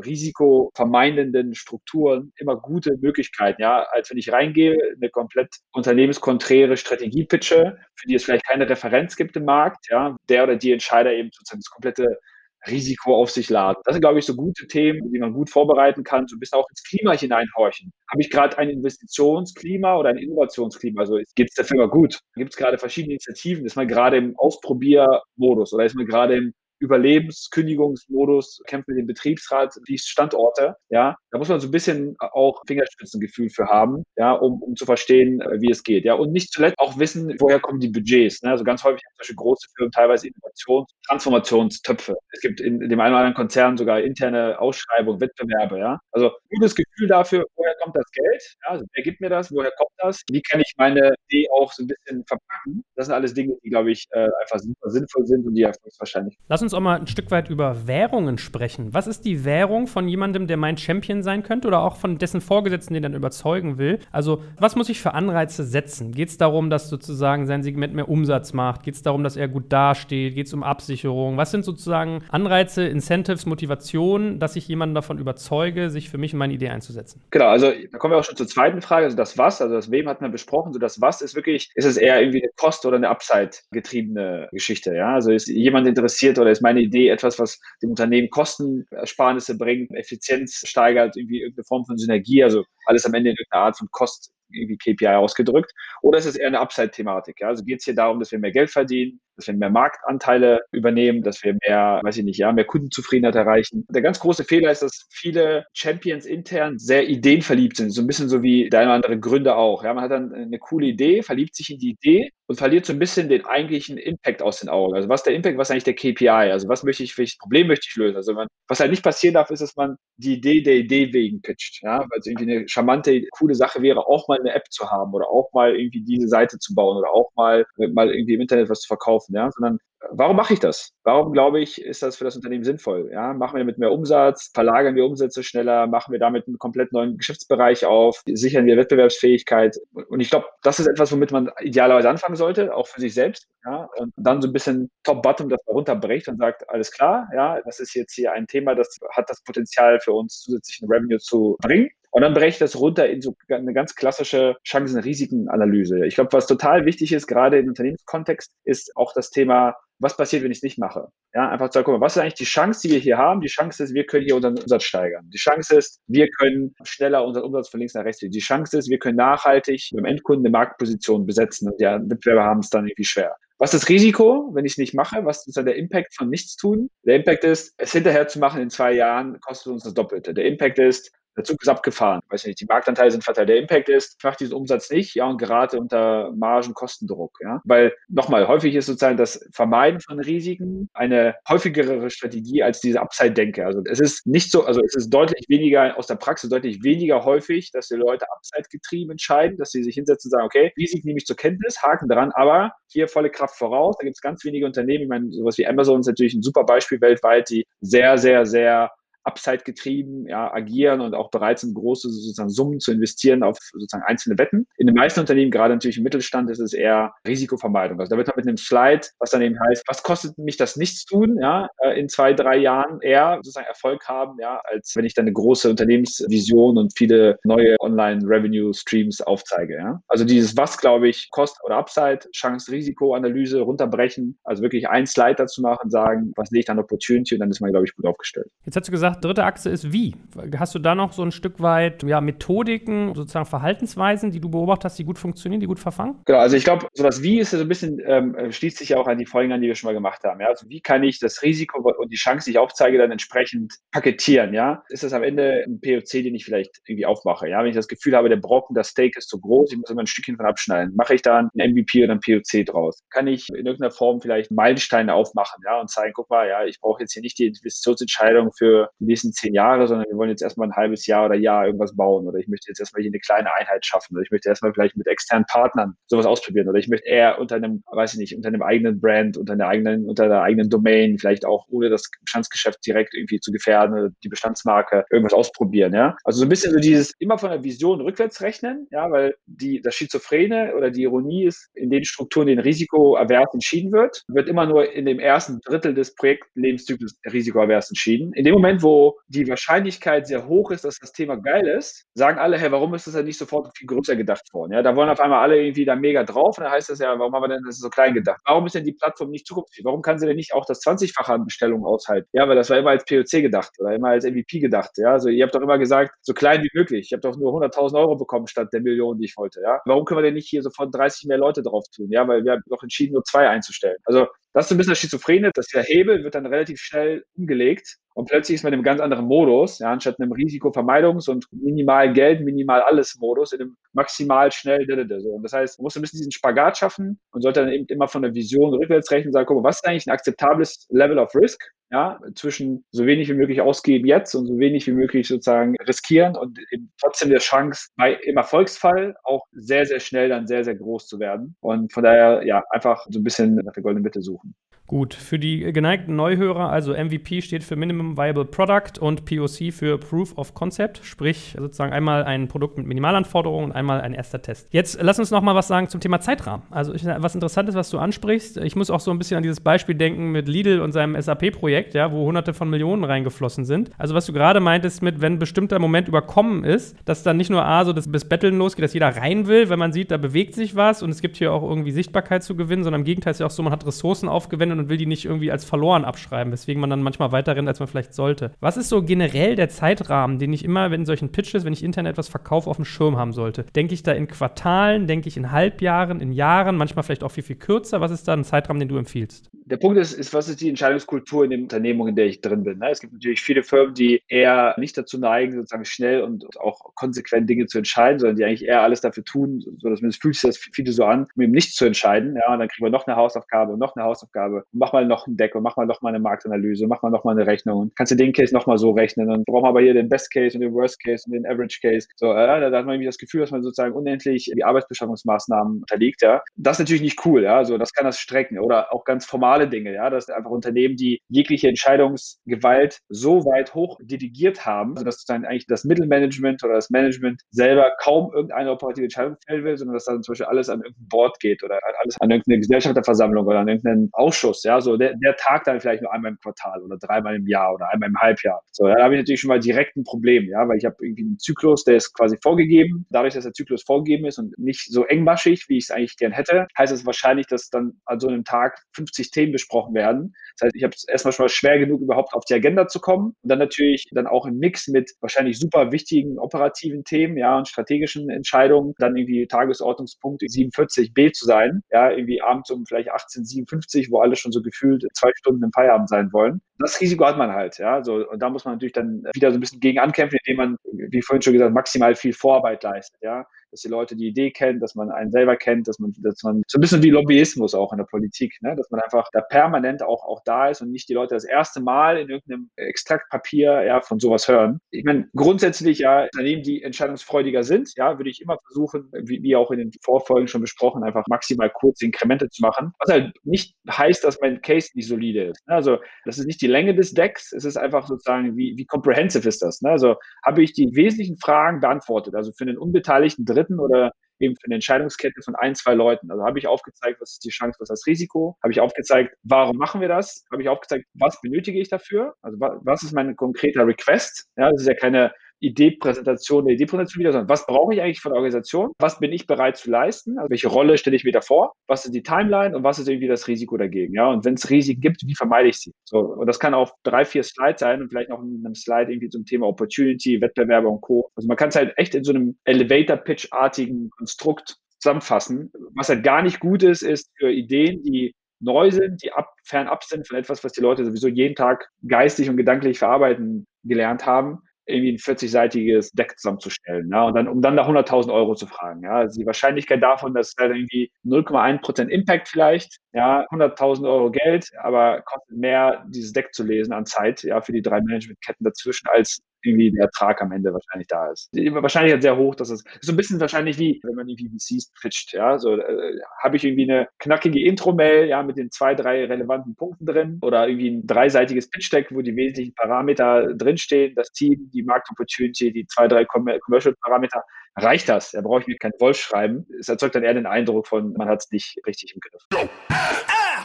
[0.43, 7.77] risikovermeidenden Strukturen immer gute Möglichkeiten, ja, als wenn ich reingehe, eine komplett unternehmenskonträre Strategie pitche,
[7.95, 11.29] für die es vielleicht keine Referenz gibt im Markt, ja, der oder die Entscheider eben
[11.31, 12.19] sozusagen das komplette
[12.65, 13.81] Risiko auf sich laden.
[13.83, 16.59] Das sind, glaube ich, so gute Themen, die man gut vorbereiten kann, so ein bisschen
[16.59, 17.91] auch ins Klima hineinhorchen.
[18.09, 21.01] Habe ich gerade ein Investitionsklima oder ein Innovationsklima?
[21.01, 22.19] Also geht es der Firma gut?
[22.35, 23.65] Gibt es gerade verschiedene Initiativen?
[23.65, 29.73] Ist man gerade im Ausprobiermodus oder ist man gerade im Überlebenskündigungsmodus, kämpft mit dem Betriebsrat,
[29.87, 34.61] die Standorte, ja, da muss man so ein bisschen auch Fingerspitzengefühl für haben, ja, um,
[34.61, 37.79] um zu verstehen, äh, wie es geht, ja, und nicht zuletzt auch wissen, woher kommen
[37.79, 38.51] die Budgets, ne?
[38.51, 42.15] also ganz häufig haben solche große Firmen teilweise Innovations-, Transformationstöpfe.
[42.31, 46.75] Es gibt in, dem einen oder anderen Konzern sogar interne Ausschreibungen, Wettbewerbe, ja, also gutes
[46.75, 50.21] Gefühl dafür, woher kommt das Geld, ja, also wer gibt mir das, woher kommt das,
[50.29, 53.69] wie kann ich meine Idee auch so ein bisschen verpacken, das sind alles Dinge, die,
[53.69, 56.37] glaube ich, äh, einfach sinnvoll sind und die erfolgswahrscheinlich.
[56.49, 58.93] Lass uns uns auch mal ein Stück weit über Währungen sprechen.
[58.93, 62.41] Was ist die Währung von jemandem, der mein Champion sein könnte oder auch von dessen
[62.41, 63.99] Vorgesetzten, den er dann überzeugen will?
[64.11, 66.11] Also, was muss ich für Anreize setzen?
[66.11, 68.83] Geht es darum, dass sozusagen sein Segment mehr Umsatz macht?
[68.83, 70.35] Geht es darum, dass er gut dasteht?
[70.35, 71.37] Geht es um Absicherung?
[71.37, 76.39] Was sind sozusagen Anreize, Incentives, Motivationen, dass ich jemanden davon überzeuge, sich für mich und
[76.39, 77.21] meine Idee einzusetzen?
[77.31, 79.91] Genau, also da kommen wir auch schon zur zweiten Frage, also das Was, also das
[79.91, 82.85] Wem hat man besprochen, so das Was ist wirklich, ist es eher irgendwie eine Kost-
[82.85, 85.13] oder eine Upside getriebene Geschichte, ja?
[85.13, 90.63] Also ist jemand interessiert oder ist meine Idee etwas, was dem Unternehmen Kostenersparnisse bringt, Effizienz
[90.65, 94.33] steigert, irgendwie irgendeine Form von Synergie, also alles am Ende in irgendeiner Art von Kost
[94.49, 95.71] irgendwie KPI ausgedrückt.
[96.01, 97.41] Oder ist es eher eine Upside-Thematik?
[97.41, 97.49] Ja?
[97.49, 101.23] Also geht es hier darum, dass wir mehr Geld verdienen, dass wir mehr Marktanteile übernehmen,
[101.23, 103.85] dass wir mehr, weiß ich nicht, ja, mehr Kundenzufriedenheit erreichen.
[103.89, 108.29] Der ganz große Fehler ist, dass viele Champions intern sehr ideenverliebt sind, so ein bisschen
[108.29, 109.83] so wie der eine oder andere Gründer auch.
[109.83, 112.93] Ja, man hat dann eine coole Idee, verliebt sich in die Idee und verliert so
[112.93, 114.95] ein bisschen den eigentlichen Impact aus den Augen.
[114.95, 116.27] Also was ist der Impact, was ist eigentlich der KPI?
[116.51, 118.17] Also was möchte ich, welches Problem möchte ich lösen?
[118.17, 121.41] Also man, was halt nicht passieren darf, ist, dass man die Idee der Idee wegen
[121.41, 121.81] pitcht.
[121.83, 125.13] Ja, weil es irgendwie eine charmante, coole Sache wäre, auch mal eine App zu haben
[125.13, 128.69] oder auch mal irgendwie diese Seite zu bauen oder auch mal, mal irgendwie im Internet
[128.69, 129.79] was zu verkaufen, ja, sondern
[130.11, 130.91] warum mache ich das?
[131.03, 133.09] Warum glaube ich, ist das für das Unternehmen sinnvoll?
[133.11, 136.91] Ja, machen wir damit mehr Umsatz, verlagern wir Umsätze schneller, machen wir damit einen komplett
[136.91, 139.77] neuen Geschäftsbereich auf, sichern wir Wettbewerbsfähigkeit?
[140.09, 143.47] Und ich glaube, das ist etwas, womit man idealerweise anfangen sollte, auch für sich selbst.
[143.65, 147.79] Ja, und dann so ein bisschen top-bottom das runterbricht und sagt, alles klar, ja, das
[147.79, 151.89] ist jetzt hier ein Thema, das hat das Potenzial für uns zusätzlichen Revenue zu bringen.
[152.13, 156.05] Und dann breche ich das runter in so eine ganz klassische Chancen-Risiken-Analyse.
[156.05, 160.43] Ich glaube, was total wichtig ist, gerade im Unternehmenskontext, ist auch das Thema, was passiert,
[160.43, 161.07] wenn ich es nicht mache?
[161.33, 163.41] Ja, einfach zu sagen, guck mal, was ist eigentlich die Chance, die wir hier haben?
[163.41, 165.27] Die Chance ist, wir können hier unseren Umsatz steigern.
[165.33, 168.31] Die Chance ist, wir können schneller unseren Umsatz von links nach rechts legen.
[168.31, 172.59] Die Chance ist, wir können nachhaltig beim Endkunden eine Marktposition besetzen und ja, Wettbewerber haben
[172.59, 173.35] es dann irgendwie schwer.
[173.57, 175.25] Was ist das Risiko, wenn ich es nicht mache?
[175.25, 176.91] Was ist dann der Impact von nichts tun?
[177.07, 180.35] Der Impact ist, es hinterher zu machen in zwei Jahren kostet uns das Doppelte.
[180.35, 182.21] Der Impact ist, der Zug ist abgefahren.
[182.29, 183.49] Weiß nicht, die Marktanteile sind verteilt.
[183.49, 187.61] Der Impact ist, ich mache diesen Umsatz nicht, ja, und gerate unter Margenkostendruck, ja.
[187.65, 193.65] Weil, nochmal, häufig ist sozusagen das Vermeiden von Risiken eine häufigere Strategie als diese Upside-Denke.
[193.65, 197.23] Also es ist nicht so, also es ist deutlich weniger aus der Praxis, deutlich weniger
[197.25, 201.17] häufig, dass die Leute Upside-getrieben entscheiden, dass sie sich hinsetzen und sagen, okay, Risiken nehme
[201.17, 203.95] ich zur Kenntnis, haken dran, aber hier volle Kraft voraus.
[203.99, 206.63] Da gibt es ganz wenige Unternehmen, ich meine, sowas wie Amazon ist natürlich ein super
[206.63, 208.91] Beispiel weltweit, die sehr, sehr, sehr
[209.23, 214.03] Upside getrieben ja, agieren und auch bereit sind, große sozusagen Summen zu investieren auf sozusagen
[214.03, 214.67] einzelne Wetten.
[214.77, 217.99] In den meisten Unternehmen, gerade natürlich im Mittelstand, ist es eher Risikovermeidung.
[217.99, 220.75] Also da wird man mit einem Slide, was dann eben heißt, was kostet mich das
[220.75, 225.13] Nichtstun, ja, äh, in zwei, drei Jahren eher sozusagen Erfolg haben, ja, als wenn ich
[225.13, 230.01] dann eine große Unternehmensvision und viele neue Online-Revenue-Streams aufzeige, ja.
[230.07, 235.61] Also dieses was, glaube ich, Kost oder Upside, Chance-Risiko-Analyse runterbrechen, also wirklich ein Slide dazu
[235.61, 238.47] machen, sagen, was sehe ich dann Opportunity und dann ist man, glaube ich, gut aufgestellt.
[238.65, 240.15] Jetzt hast du gesagt, gesagt, dritte Achse ist wie.
[240.57, 244.85] Hast du da noch so ein Stück weit ja, Methodiken, sozusagen Verhaltensweisen, die du beobachtet
[244.85, 246.21] hast, die gut funktionieren, die gut verfangen?
[246.25, 248.97] Genau, also ich glaube, so das Wie ist so ein bisschen, ähm, schließt sich ja
[248.97, 250.39] auch an die Folgen an, die wir schon mal gemacht haben.
[250.41, 250.47] Ja?
[250.47, 254.53] Also wie kann ich das Risiko und die Chance, die ich aufzeige, dann entsprechend paketieren?
[254.53, 254.83] Ja?
[254.89, 257.49] Ist das am Ende ein POC, den ich vielleicht irgendwie aufmache?
[257.49, 257.59] Ja?
[257.59, 260.01] Wenn ich das Gefühl habe, der Brocken, das Steak ist zu groß, ich muss immer
[260.01, 262.99] ein Stückchen von abschneiden, mache ich da ein MVP oder ein POC draus?
[263.11, 265.79] Kann ich in irgendeiner Form vielleicht Meilensteine aufmachen ja?
[265.79, 269.31] und zeigen, guck mal, ja, ich brauche jetzt hier nicht die Investitionsentscheidung für die nächsten
[269.33, 272.39] zehn Jahre, sondern wir wollen jetzt erstmal ein halbes Jahr oder Jahr irgendwas bauen oder
[272.39, 275.07] ich möchte jetzt erstmal hier eine kleine Einheit schaffen oder ich möchte erstmal vielleicht mit
[275.07, 278.61] externen Partnern sowas ausprobieren oder ich möchte eher unter einem, weiß ich nicht, unter einem
[278.61, 283.13] eigenen Brand, unter einer eigenen, unter der eigenen Domain, vielleicht auch ohne das Bestandsgeschäft direkt
[283.13, 286.15] irgendwie zu gefährden, die Bestandsmarke irgendwas ausprobieren, ja.
[286.23, 289.81] Also so ein bisschen so dieses immer von der Vision rückwärts rechnen, ja, weil die,
[289.81, 294.65] das Schizophrene oder die Ironie ist, in den Strukturen, den Risikoavers entschieden wird, wird immer
[294.65, 298.33] nur in dem ersten Drittel des Projektlebenszyklus risikoavers entschieden.
[298.33, 298.92] In dem Moment, wo
[299.27, 303.07] die Wahrscheinlichkeit sehr hoch ist, dass das Thema geil ist, sagen alle, hey, warum ist
[303.07, 304.73] das ja nicht sofort viel größer gedacht worden?
[304.73, 307.17] Ja, da wollen auf einmal alle irgendwie da mega drauf und dann heißt das ja,
[307.17, 308.41] warum haben wir denn das so klein gedacht?
[308.45, 309.85] Warum ist denn die Plattform nicht zukunftsfähig?
[309.85, 312.27] Warum kann sie denn nicht auch das 20-fache an Bestellungen aushalten?
[312.33, 314.91] Ja, weil das war immer als POC gedacht oder immer als MVP gedacht.
[314.97, 317.07] Ja, also ihr habt doch immer gesagt, so klein wie möglich.
[317.07, 319.61] Ich habe doch nur 100.000 Euro bekommen statt der Millionen, die ich wollte.
[319.61, 322.07] Ja, warum können wir denn nicht hier sofort 30 mehr Leute drauf tun?
[322.11, 323.97] Ja, weil wir haben doch entschieden, nur zwei einzustellen.
[324.05, 327.97] Also das ist ein bisschen das Schizophrene, dass der Hebel wird dann relativ schnell umgelegt
[328.15, 332.13] und plötzlich ist man in einem ganz anderen Modus, ja, anstatt einem Risikovermeidungs- und minimal
[332.13, 334.85] Geld, minimal alles Modus, in einem maximal schnell,
[335.19, 335.29] so.
[335.29, 338.07] Und das heißt, man muss ein bisschen diesen Spagat schaffen und sollte dann eben immer
[338.07, 341.17] von der Vision rückwärts rechnen und sagen, guck mal, was ist eigentlich ein akzeptables Level
[341.17, 341.63] of Risk?
[341.93, 346.35] Ja, zwischen so wenig wie möglich ausgeben jetzt und so wenig wie möglich sozusagen riskieren
[346.35, 346.57] und
[346.99, 351.19] trotzdem der Chance bei im Erfolgsfall auch sehr, sehr schnell dann sehr, sehr groß zu
[351.19, 351.55] werden.
[351.61, 354.55] Und von daher, ja, einfach so ein bisschen nach der goldenen Mitte suchen.
[354.85, 359.97] Gut, für die geneigten Neuhörer, also MVP steht für Minimum Viable Product und POC für
[359.97, 364.67] Proof of Concept, sprich sozusagen einmal ein Produkt mit Minimalanforderungen und einmal ein erster Test.
[364.71, 366.63] Jetzt lass uns noch mal was sagen zum Thema Zeitrahmen.
[366.69, 368.57] Also was Interessantes, was du ansprichst.
[368.57, 371.93] Ich muss auch so ein bisschen an dieses Beispiel denken mit Lidl und seinem SAP-Projekt,
[371.93, 373.89] ja, wo hunderte von Millionen reingeflossen sind.
[373.97, 377.49] Also was du gerade meintest mit, wenn ein bestimmter Moment überkommen ist, dass dann nicht
[377.49, 380.17] nur A, so das, das Betteln losgeht, dass jeder rein will, wenn man sieht, da
[380.17, 383.31] bewegt sich was und es gibt hier auch irgendwie Sichtbarkeit zu gewinnen, sondern im Gegenteil
[383.31, 386.05] ist ja auch so, man hat Ressourcen aufgewendet und will die nicht irgendwie als verloren
[386.05, 388.51] abschreiben, weswegen man dann manchmal weiter rennt, als man vielleicht sollte.
[388.59, 392.05] Was ist so generell der Zeitrahmen, den ich immer, wenn solchen Pitches, wenn ich intern
[392.05, 393.65] etwas verkaufe, auf dem Schirm haben sollte?
[393.75, 397.43] Denke ich da in Quartalen, denke ich in Halbjahren, in Jahren, manchmal vielleicht auch viel,
[397.43, 398.01] viel kürzer?
[398.01, 399.49] Was ist da ein Zeitrahmen, den du empfiehlst?
[399.65, 402.63] Der Punkt ist, ist was ist die Entscheidungskultur in dem Unternehmen, in der ich drin
[402.63, 402.79] bin?
[402.79, 402.89] Ne?
[402.91, 407.49] Es gibt natürlich viele Firmen, die eher nicht dazu neigen, sozusagen schnell und auch konsequent
[407.49, 410.49] Dinge zu entscheiden, sondern die eigentlich eher alles dafür tun, so dass es fühlt sich
[410.49, 412.35] das viele so an, um eben nicht zu entscheiden.
[412.35, 414.62] Ja, und dann kriegen wir noch eine Hausaufgabe und noch eine Hausaufgabe.
[414.71, 417.23] Mach mal noch ein Deck und mach mal noch mal eine Marktanalyse, mach mal noch
[417.23, 419.27] mal eine Rechnung und kannst du den Case noch mal so rechnen.
[419.27, 421.79] Dann brauchen wir aber hier den Best Case und den Worst Case und den Average
[421.81, 422.07] Case.
[422.15, 426.21] So, äh, da, hat man irgendwie das Gefühl, dass man sozusagen unendlich die Arbeitsbeschaffungsmaßnahmen unterliegt.
[426.21, 427.43] Ja, das ist natürlich nicht cool.
[427.43, 429.93] Ja, also das kann das strecken oder auch ganz formale Dinge.
[429.93, 435.45] Ja, dass einfach Unternehmen, die jegliche Entscheidungsgewalt so weit hoch delegiert haben, also dass sozusagen
[435.45, 440.05] eigentlich das Mittelmanagement oder das Management selber kaum irgendeine operative Entscheidung fällen will, sondern dass
[440.05, 443.67] dann zum Beispiel alles an irgendein Board geht oder alles an irgendeine Gesellschafterversammlung oder an
[443.67, 444.52] irgendeinen Ausschuss.
[444.61, 447.73] Ja, so der, der Tag dann vielleicht nur einmal im Quartal oder dreimal im Jahr
[447.73, 448.61] oder einmal im Halbjahr.
[448.71, 450.95] So, ja, da habe ich natürlich schon mal direkt ein Problem, ja, weil ich habe
[451.01, 453.07] irgendwie einen Zyklus, der ist quasi vorgegeben.
[453.09, 456.31] Dadurch, dass der Zyklus vorgegeben ist und nicht so engmaschig, wie ich es eigentlich gern
[456.31, 460.33] hätte, heißt es wahrscheinlich, dass dann an so einem Tag 50 Themen besprochen werden.
[460.57, 462.99] Das heißt, ich habe es erstmal schon mal schwer genug, überhaupt auf die Agenda zu
[462.99, 463.35] kommen.
[463.41, 467.67] Und dann natürlich dann auch im Mix mit wahrscheinlich super wichtigen operativen Themen, ja, und
[467.67, 474.19] strategischen Entscheidungen, dann irgendwie Tagesordnungspunkt 47b zu sein, ja, irgendwie abends um vielleicht 1857, wo
[474.19, 476.61] alle schon so gefühlt zwei Stunden im Feierabend sein wollen.
[476.79, 478.03] Das Risiko hat man halt, ja.
[478.03, 480.77] So, und da muss man natürlich dann wieder so ein bisschen gegen ankämpfen, indem man,
[481.09, 484.79] wie vorhin schon gesagt, maximal viel Vorarbeit leistet, ja dass die Leute die Idee kennen,
[484.79, 487.91] dass man einen selber kennt, dass man, dass man so ein bisschen wie Lobbyismus auch
[487.91, 488.75] in der Politik, ne?
[488.75, 491.81] dass man einfach da permanent auch, auch da ist und nicht die Leute das erste
[491.81, 494.79] Mal in irgendeinem Extraktpapier ja, von sowas hören.
[494.91, 499.55] Ich meine, grundsätzlich ja, Unternehmen, die entscheidungsfreudiger sind, ja, würde ich immer versuchen, wie, wie
[499.55, 502.93] auch in den Vorfolgen schon besprochen, einfach maximal kurze Inkremente zu machen.
[502.99, 505.67] Was halt nicht heißt, dass mein Case nicht solide ist.
[505.67, 505.73] Ne?
[505.73, 509.49] Also das ist nicht die Länge des Decks, es ist einfach sozusagen, wie, wie comprehensive
[509.49, 509.81] ist das?
[509.81, 509.89] Ne?
[509.89, 514.55] Also habe ich die wesentlichen Fragen beantwortet, also für den unbeteiligten Dritten Dritten oder eben
[514.55, 516.29] für eine Entscheidungskette von ein, zwei Leuten.
[516.31, 518.57] Also habe ich aufgezeigt, was ist die Chance, was ist das Risiko?
[518.61, 520.43] Habe ich aufgezeigt, warum machen wir das?
[520.51, 522.35] Habe ich aufgezeigt, was benötige ich dafür?
[522.41, 524.47] Also was ist mein konkreter Request?
[524.57, 525.31] Ja, das ist ja keine
[525.63, 528.91] Ideepräsentation, eine Ideepräsentation wieder, sondern was brauche ich eigentlich von der Organisation?
[528.99, 530.37] Was bin ich bereit zu leisten?
[530.37, 531.73] Also welche Rolle stelle ich mir da vor?
[531.87, 534.13] Was ist die Timeline und was ist irgendwie das Risiko dagegen?
[534.13, 535.93] Ja, und wenn es Risiken gibt, wie vermeide ich sie?
[536.03, 539.11] So, und das kann auf drei, vier Slides sein und vielleicht noch in einem Slide
[539.11, 541.29] irgendwie zum Thema Opportunity, Wettbewerbe und Co.
[541.35, 545.71] Also man kann es halt echt in so einem Elevator-Pitch-artigen Konstrukt zusammenfassen.
[545.95, 550.03] Was halt gar nicht gut ist, ist für Ideen, die neu sind, die ab, fernab
[550.03, 554.59] sind von etwas, was die Leute sowieso jeden Tag geistig und gedanklich verarbeiten gelernt haben,
[554.85, 557.09] irgendwie ein 40-seitiges Deck zusammenzustellen.
[557.11, 559.03] Ja, und dann, um dann nach 100.000 Euro zu fragen.
[559.03, 564.69] Ja, also die Wahrscheinlichkeit davon, dass halt irgendwie 0,1% Impact vielleicht, ja, 100.000 Euro Geld,
[564.81, 569.07] aber kostet mehr, dieses Deck zu lesen an Zeit, ja, für die drei Managementketten dazwischen,
[569.09, 571.49] als irgendwie der Ertrag am Ende wahrscheinlich da ist.
[571.53, 574.91] Die Wahrscheinlichkeit sehr hoch, dass es so ein bisschen wahrscheinlich wie, wenn man irgendwie VCs
[575.01, 579.25] pitcht, ja, so äh, habe ich irgendwie eine knackige Intro-Mail, ja, mit den zwei, drei
[579.25, 584.69] relevanten Punkten drin oder irgendwie ein dreiseitiges Pitch-Deck, wo die wesentlichen Parameter drinstehen, das Team,
[584.73, 587.43] die Markt-Opportunity, die zwei, drei Commercial-Parameter,
[587.75, 588.31] reicht das.
[588.31, 589.65] Da brauche ich mir keinen Wolf schreiben.
[589.79, 592.69] Es erzeugt dann eher den Eindruck von, man hat es nicht richtig im Griff.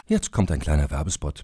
[0.07, 1.43] Jetzt kommt ein kleiner Werbespot.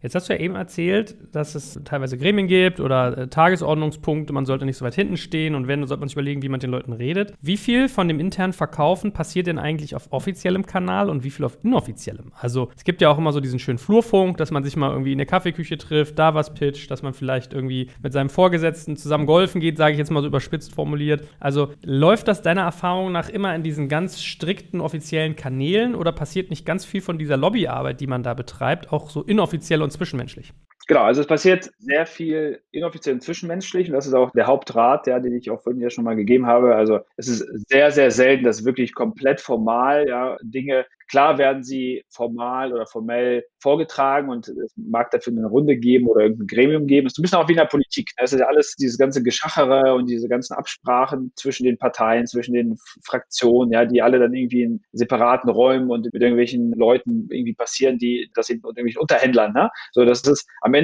[0.00, 4.46] Jetzt hast du ja eben erzählt, dass es teilweise Gremien gibt oder äh, Tagesordnungspunkte, man
[4.46, 6.70] sollte nicht so weit hinten stehen und wenn, sollte man sich überlegen, wie man den
[6.70, 7.34] Leuten redet.
[7.40, 11.44] Wie viel von dem internen Verkaufen passiert denn eigentlich auf offiziellem Kanal und wie viel
[11.44, 12.32] auf inoffiziellem?
[12.38, 15.12] Also es gibt ja auch immer so diesen schönen Flurfunk, dass man sich mal irgendwie
[15.12, 19.26] in der Kaffeeküche trifft, da was pitcht, dass man vielleicht irgendwie mit seinem Vorgesetzten zusammen
[19.26, 21.26] golfen geht, sage ich jetzt mal so überspitzt formuliert.
[21.40, 26.50] Also läuft das deiner Erfahrung nach immer in diesen ganz strikten offiziellen Kanälen oder passiert
[26.50, 30.52] nicht ganz viel von dieser Lobbyarbeit, die man da betreibt, auch so inoffiziell und zwischenmenschlich.
[30.88, 35.06] Genau, also es passiert sehr viel inoffiziell und zwischenmenschlich und das ist auch der Hauptrat,
[35.06, 36.74] ja, den ich auch vorhin ja schon mal gegeben habe.
[36.76, 42.04] Also es ist sehr, sehr selten, dass wirklich komplett formal ja, Dinge Klar werden sie
[42.10, 47.06] formal oder formell vorgetragen und es mag dafür eine Runde geben oder irgendein Gremium geben.
[47.06, 48.10] Es ist ein bisschen auch wie in der Politik.
[48.18, 52.52] Es ist ja alles dieses ganze Geschachere und diese ganzen Absprachen zwischen den Parteien, zwischen
[52.52, 57.54] den Fraktionen, ja, die alle dann irgendwie in separaten Räumen und mit irgendwelchen Leuten irgendwie
[57.54, 59.70] passieren, die das eben irgendwelchen Unterhändlern, ne?
[59.92, 60.77] So, das ist am Ende,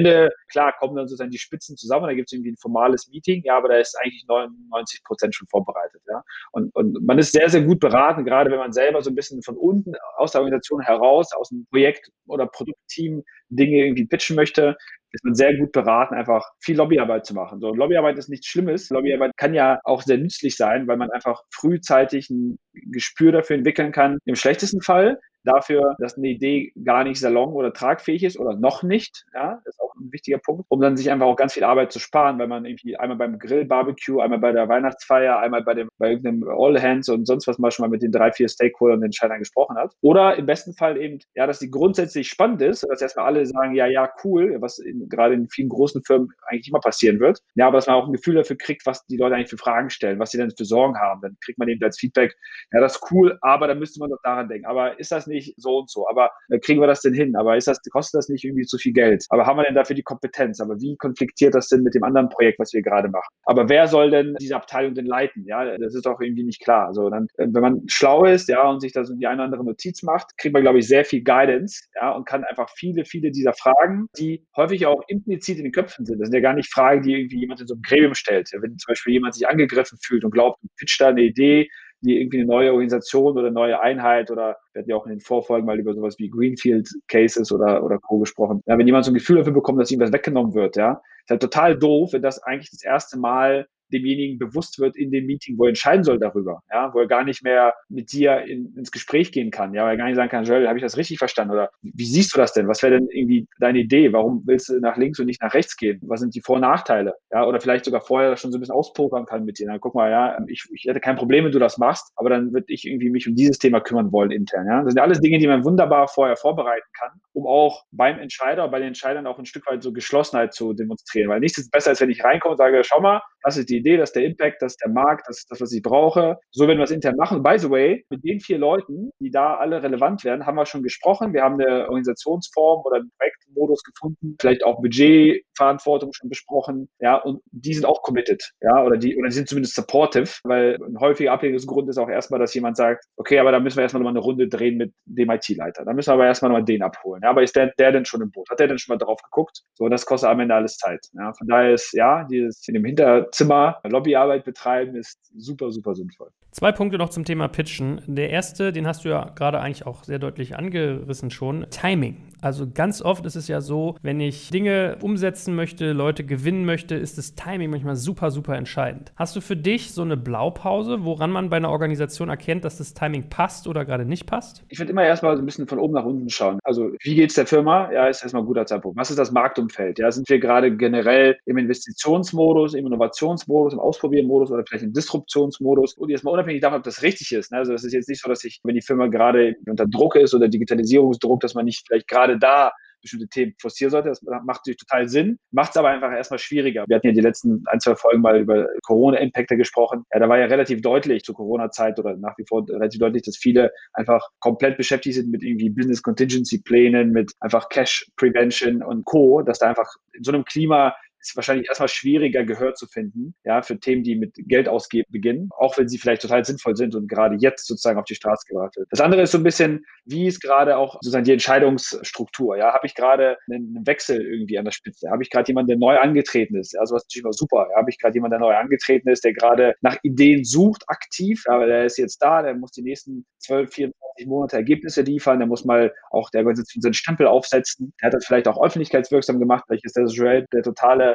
[0.49, 3.57] klar, kommen dann sozusagen die Spitzen zusammen, da gibt es irgendwie ein formales Meeting, ja,
[3.57, 6.23] aber da ist eigentlich 99 Prozent schon vorbereitet, ja.
[6.51, 9.41] Und, und man ist sehr, sehr gut beraten, gerade wenn man selber so ein bisschen
[9.41, 14.75] von unten aus der Organisation heraus, aus dem Projekt- oder Produktteam Dinge irgendwie pitchen möchte,
[15.15, 17.59] ist man sehr gut beraten, einfach viel Lobbyarbeit zu machen.
[17.59, 18.89] So, Lobbyarbeit ist nichts Schlimmes.
[18.89, 23.91] Lobbyarbeit kann ja auch sehr nützlich sein, weil man einfach frühzeitig ein Gespür dafür entwickeln
[23.91, 24.17] kann.
[24.25, 28.83] Im schlechtesten Fall dafür, dass eine Idee gar nicht salon- oder tragfähig ist oder noch
[28.83, 29.25] nicht.
[29.33, 31.99] Ja, ist auch ein wichtiger Punkt, um dann sich einfach auch ganz viel Arbeit zu
[31.99, 35.89] sparen, weil man irgendwie einmal beim Grill, Barbecue, einmal bei der Weihnachtsfeier, einmal bei dem,
[35.97, 38.99] bei irgendeinem All Hands und sonst was mal schon mal mit den drei, vier Stakeholdern
[38.99, 39.93] und Entscheidern gesprochen hat.
[40.01, 43.75] Oder im besten Fall eben, ja, dass die grundsätzlich spannend ist, dass erstmal alle sagen,
[43.75, 47.39] ja, ja, cool, was in, gerade in vielen großen Firmen eigentlich immer passieren wird.
[47.55, 49.89] Ja, aber dass man auch ein Gefühl dafür kriegt, was die Leute eigentlich für Fragen
[49.89, 51.21] stellen, was sie denn für Sorgen haben.
[51.21, 52.35] Dann kriegt man eben als Feedback,
[52.71, 54.65] ja, das ist cool, aber da müsste man doch daran denken.
[54.65, 56.07] Aber ist das nicht nicht so und so.
[56.07, 57.35] Aber äh, kriegen wir das denn hin?
[57.35, 59.25] Aber ist das, kostet das nicht irgendwie zu viel Geld?
[59.29, 60.59] Aber haben wir denn dafür die Kompetenz?
[60.59, 63.27] Aber wie konfliktiert das denn mit dem anderen Projekt, was wir gerade machen?
[63.43, 65.45] Aber wer soll denn diese Abteilung denn leiten?
[65.45, 66.93] Ja, das ist doch irgendwie nicht klar.
[66.93, 69.45] So, dann, äh, wenn man schlau ist, ja, und sich da so die eine oder
[69.45, 73.05] andere Notiz macht, kriegt man, glaube ich, sehr viel Guidance, ja, und kann einfach viele,
[73.05, 76.19] viele dieser Fragen, die häufig auch implizit in den Köpfen sind.
[76.19, 78.49] Das sind ja gar nicht Fragen, die irgendwie jemand in so einem Gremium stellt.
[78.53, 81.69] Wenn zum Beispiel jemand sich angegriffen fühlt und glaubt, pitcht da eine Idee,
[82.05, 85.11] die irgendwie eine neue Organisation oder eine neue Einheit oder wir hatten ja auch in
[85.11, 88.19] den Vorfolgen mal über sowas wie Greenfield Cases oder, oder Co.
[88.19, 88.61] gesprochen.
[88.65, 91.29] Ja, wenn jemand so ein Gefühl dafür bekommt, dass ihm was weggenommen wird, ja, ist
[91.29, 95.57] halt total doof, wenn das eigentlich das erste Mal demjenigen bewusst wird in dem Meeting,
[95.57, 98.91] wo er entscheiden soll darüber, ja, wo er gar nicht mehr mit dir in, ins
[98.91, 101.17] Gespräch gehen kann, ja, weil er gar nicht sagen kann, Joel, habe ich das richtig
[101.17, 102.67] verstanden oder wie siehst du das denn?
[102.67, 104.13] Was wäre denn irgendwie deine Idee?
[104.13, 105.99] Warum willst du nach links und nicht nach rechts gehen?
[106.03, 107.13] Was sind die Vor- und Nachteile?
[107.31, 109.67] Ja, oder vielleicht sogar vorher schon so ein bisschen auspokern kann mit dir.
[109.67, 112.53] Dann guck mal, ja, ich, ich hätte kein Problem, wenn du das machst, aber dann
[112.53, 114.83] würde ich irgendwie mich um dieses Thema kümmern wollen intern, ja.
[114.83, 118.79] Das sind alles Dinge, die man wunderbar vorher vorbereiten kann, um auch beim Entscheider, bei
[118.79, 122.01] den Entscheidern auch ein Stück weit so Geschlossenheit zu demonstrieren, weil nichts ist besser, als
[122.01, 124.61] wenn ich reinkomme und sage, schau mal, das ist die Idee, das ist der Impact,
[124.61, 126.37] das ist der Markt, das ist das, was ich brauche.
[126.51, 127.43] So werden wir es intern machen.
[127.43, 130.81] By the way, mit den vier Leuten, die da alle relevant werden, haben wir schon
[130.81, 131.31] gesprochen.
[131.31, 136.89] Wir haben eine Organisationsform oder einen Projektmodus gefunden, vielleicht auch Budgetverantwortung schon besprochen.
[136.99, 138.51] Ja, und die sind auch committed.
[138.61, 142.39] Ja, oder die, oder die sind zumindest supportive, weil ein häufiger Abhängungsgrund ist auch erstmal,
[142.39, 145.29] dass jemand sagt, okay, aber da müssen wir erstmal nochmal eine Runde drehen mit dem
[145.29, 145.85] IT-Leiter.
[145.85, 147.21] Da müssen wir aber erstmal nochmal den abholen.
[147.23, 148.49] Ja, aber ist der, der denn schon im Boot?
[148.49, 149.61] Hat der denn schon mal drauf geguckt?
[149.75, 151.05] So, das kostet am Ende alles Zeit.
[151.13, 155.93] Ja, von daher ist, ja, dieses in dem Hinter Zimmer Lobbyarbeit betreiben, ist super, super
[155.93, 156.29] sinnvoll.
[156.51, 158.01] Zwei Punkte noch zum Thema Pitchen.
[158.07, 161.65] Der erste, den hast du ja gerade eigentlich auch sehr deutlich angerissen schon.
[161.69, 162.15] Timing.
[162.45, 166.93] Also ganz oft ist es ja so, wenn ich Dinge umsetzen möchte, Leute gewinnen möchte,
[166.93, 169.11] ist das Timing manchmal super, super entscheidend.
[169.15, 172.93] Hast du für dich so eine Blaupause, woran man bei einer Organisation erkennt, dass das
[172.93, 174.63] Timing passt oder gerade nicht passt?
[174.69, 176.59] Ich würde immer erstmal so ein bisschen von oben nach unten schauen.
[176.63, 177.91] Also wie geht es der Firma?
[177.91, 178.95] Ja, ist erstmal ein guter Zeitpunkt.
[178.95, 179.97] Was ist das Marktumfeld?
[179.97, 185.95] Ja, sind wir gerade generell im Investitionsmodus, im Innovationsmodus, im Ausprobiermodus oder vielleicht im Disruptionsmodus?
[185.95, 187.51] Und erstmal unabhängig davon, ob das richtig ist.
[187.51, 187.57] Ne?
[187.57, 190.35] Also es ist jetzt nicht so, dass ich, wenn die Firma gerade unter Druck ist
[190.35, 192.71] oder Digitalisierungsdruck, dass man nicht vielleicht gerade da
[193.05, 194.09] bestimmte Themen forcieren sollte.
[194.09, 196.85] Das macht natürlich total Sinn, macht es aber einfach erstmal schwieriger.
[196.87, 200.03] Wir hatten ja die letzten ein, zwei Folgen mal über Corona-Impacte gesprochen.
[200.13, 203.37] Ja, da war ja relativ deutlich zur Corona-Zeit oder nach wie vor relativ deutlich, dass
[203.37, 209.05] viele einfach komplett beschäftigt sind mit irgendwie Business Contingency Plänen, mit einfach Cash Prevention und
[209.05, 210.95] Co., dass da einfach in so einem Klima
[211.25, 215.49] ist wahrscheinlich erstmal schwieriger, Gehör zu finden, ja, für Themen, die mit Geld ausgeben beginnen,
[215.57, 218.75] auch wenn sie vielleicht total sinnvoll sind und gerade jetzt sozusagen auf die Straße gebracht
[218.77, 218.87] wird.
[218.91, 222.85] Das andere ist so ein bisschen, wie ist gerade auch sozusagen die Entscheidungsstruktur, ja, habe
[222.85, 226.55] ich gerade einen Wechsel irgendwie an der Spitze, habe ich gerade jemanden, der neu angetreten
[226.57, 229.23] ist, also was natürlich immer super, ja, habe ich gerade jemanden, der neu angetreten ist,
[229.23, 232.83] der gerade nach Ideen sucht, aktiv, ja, weil der ist jetzt da, der muss die
[232.83, 237.93] nächsten 12, 24 Monate Ergebnisse liefern, der muss mal auch der Organisation seinen Stempel aufsetzen,
[238.01, 240.05] der hat das vielleicht auch öffentlichkeitswirksam gemacht, vielleicht ist der
[240.53, 241.14] der totale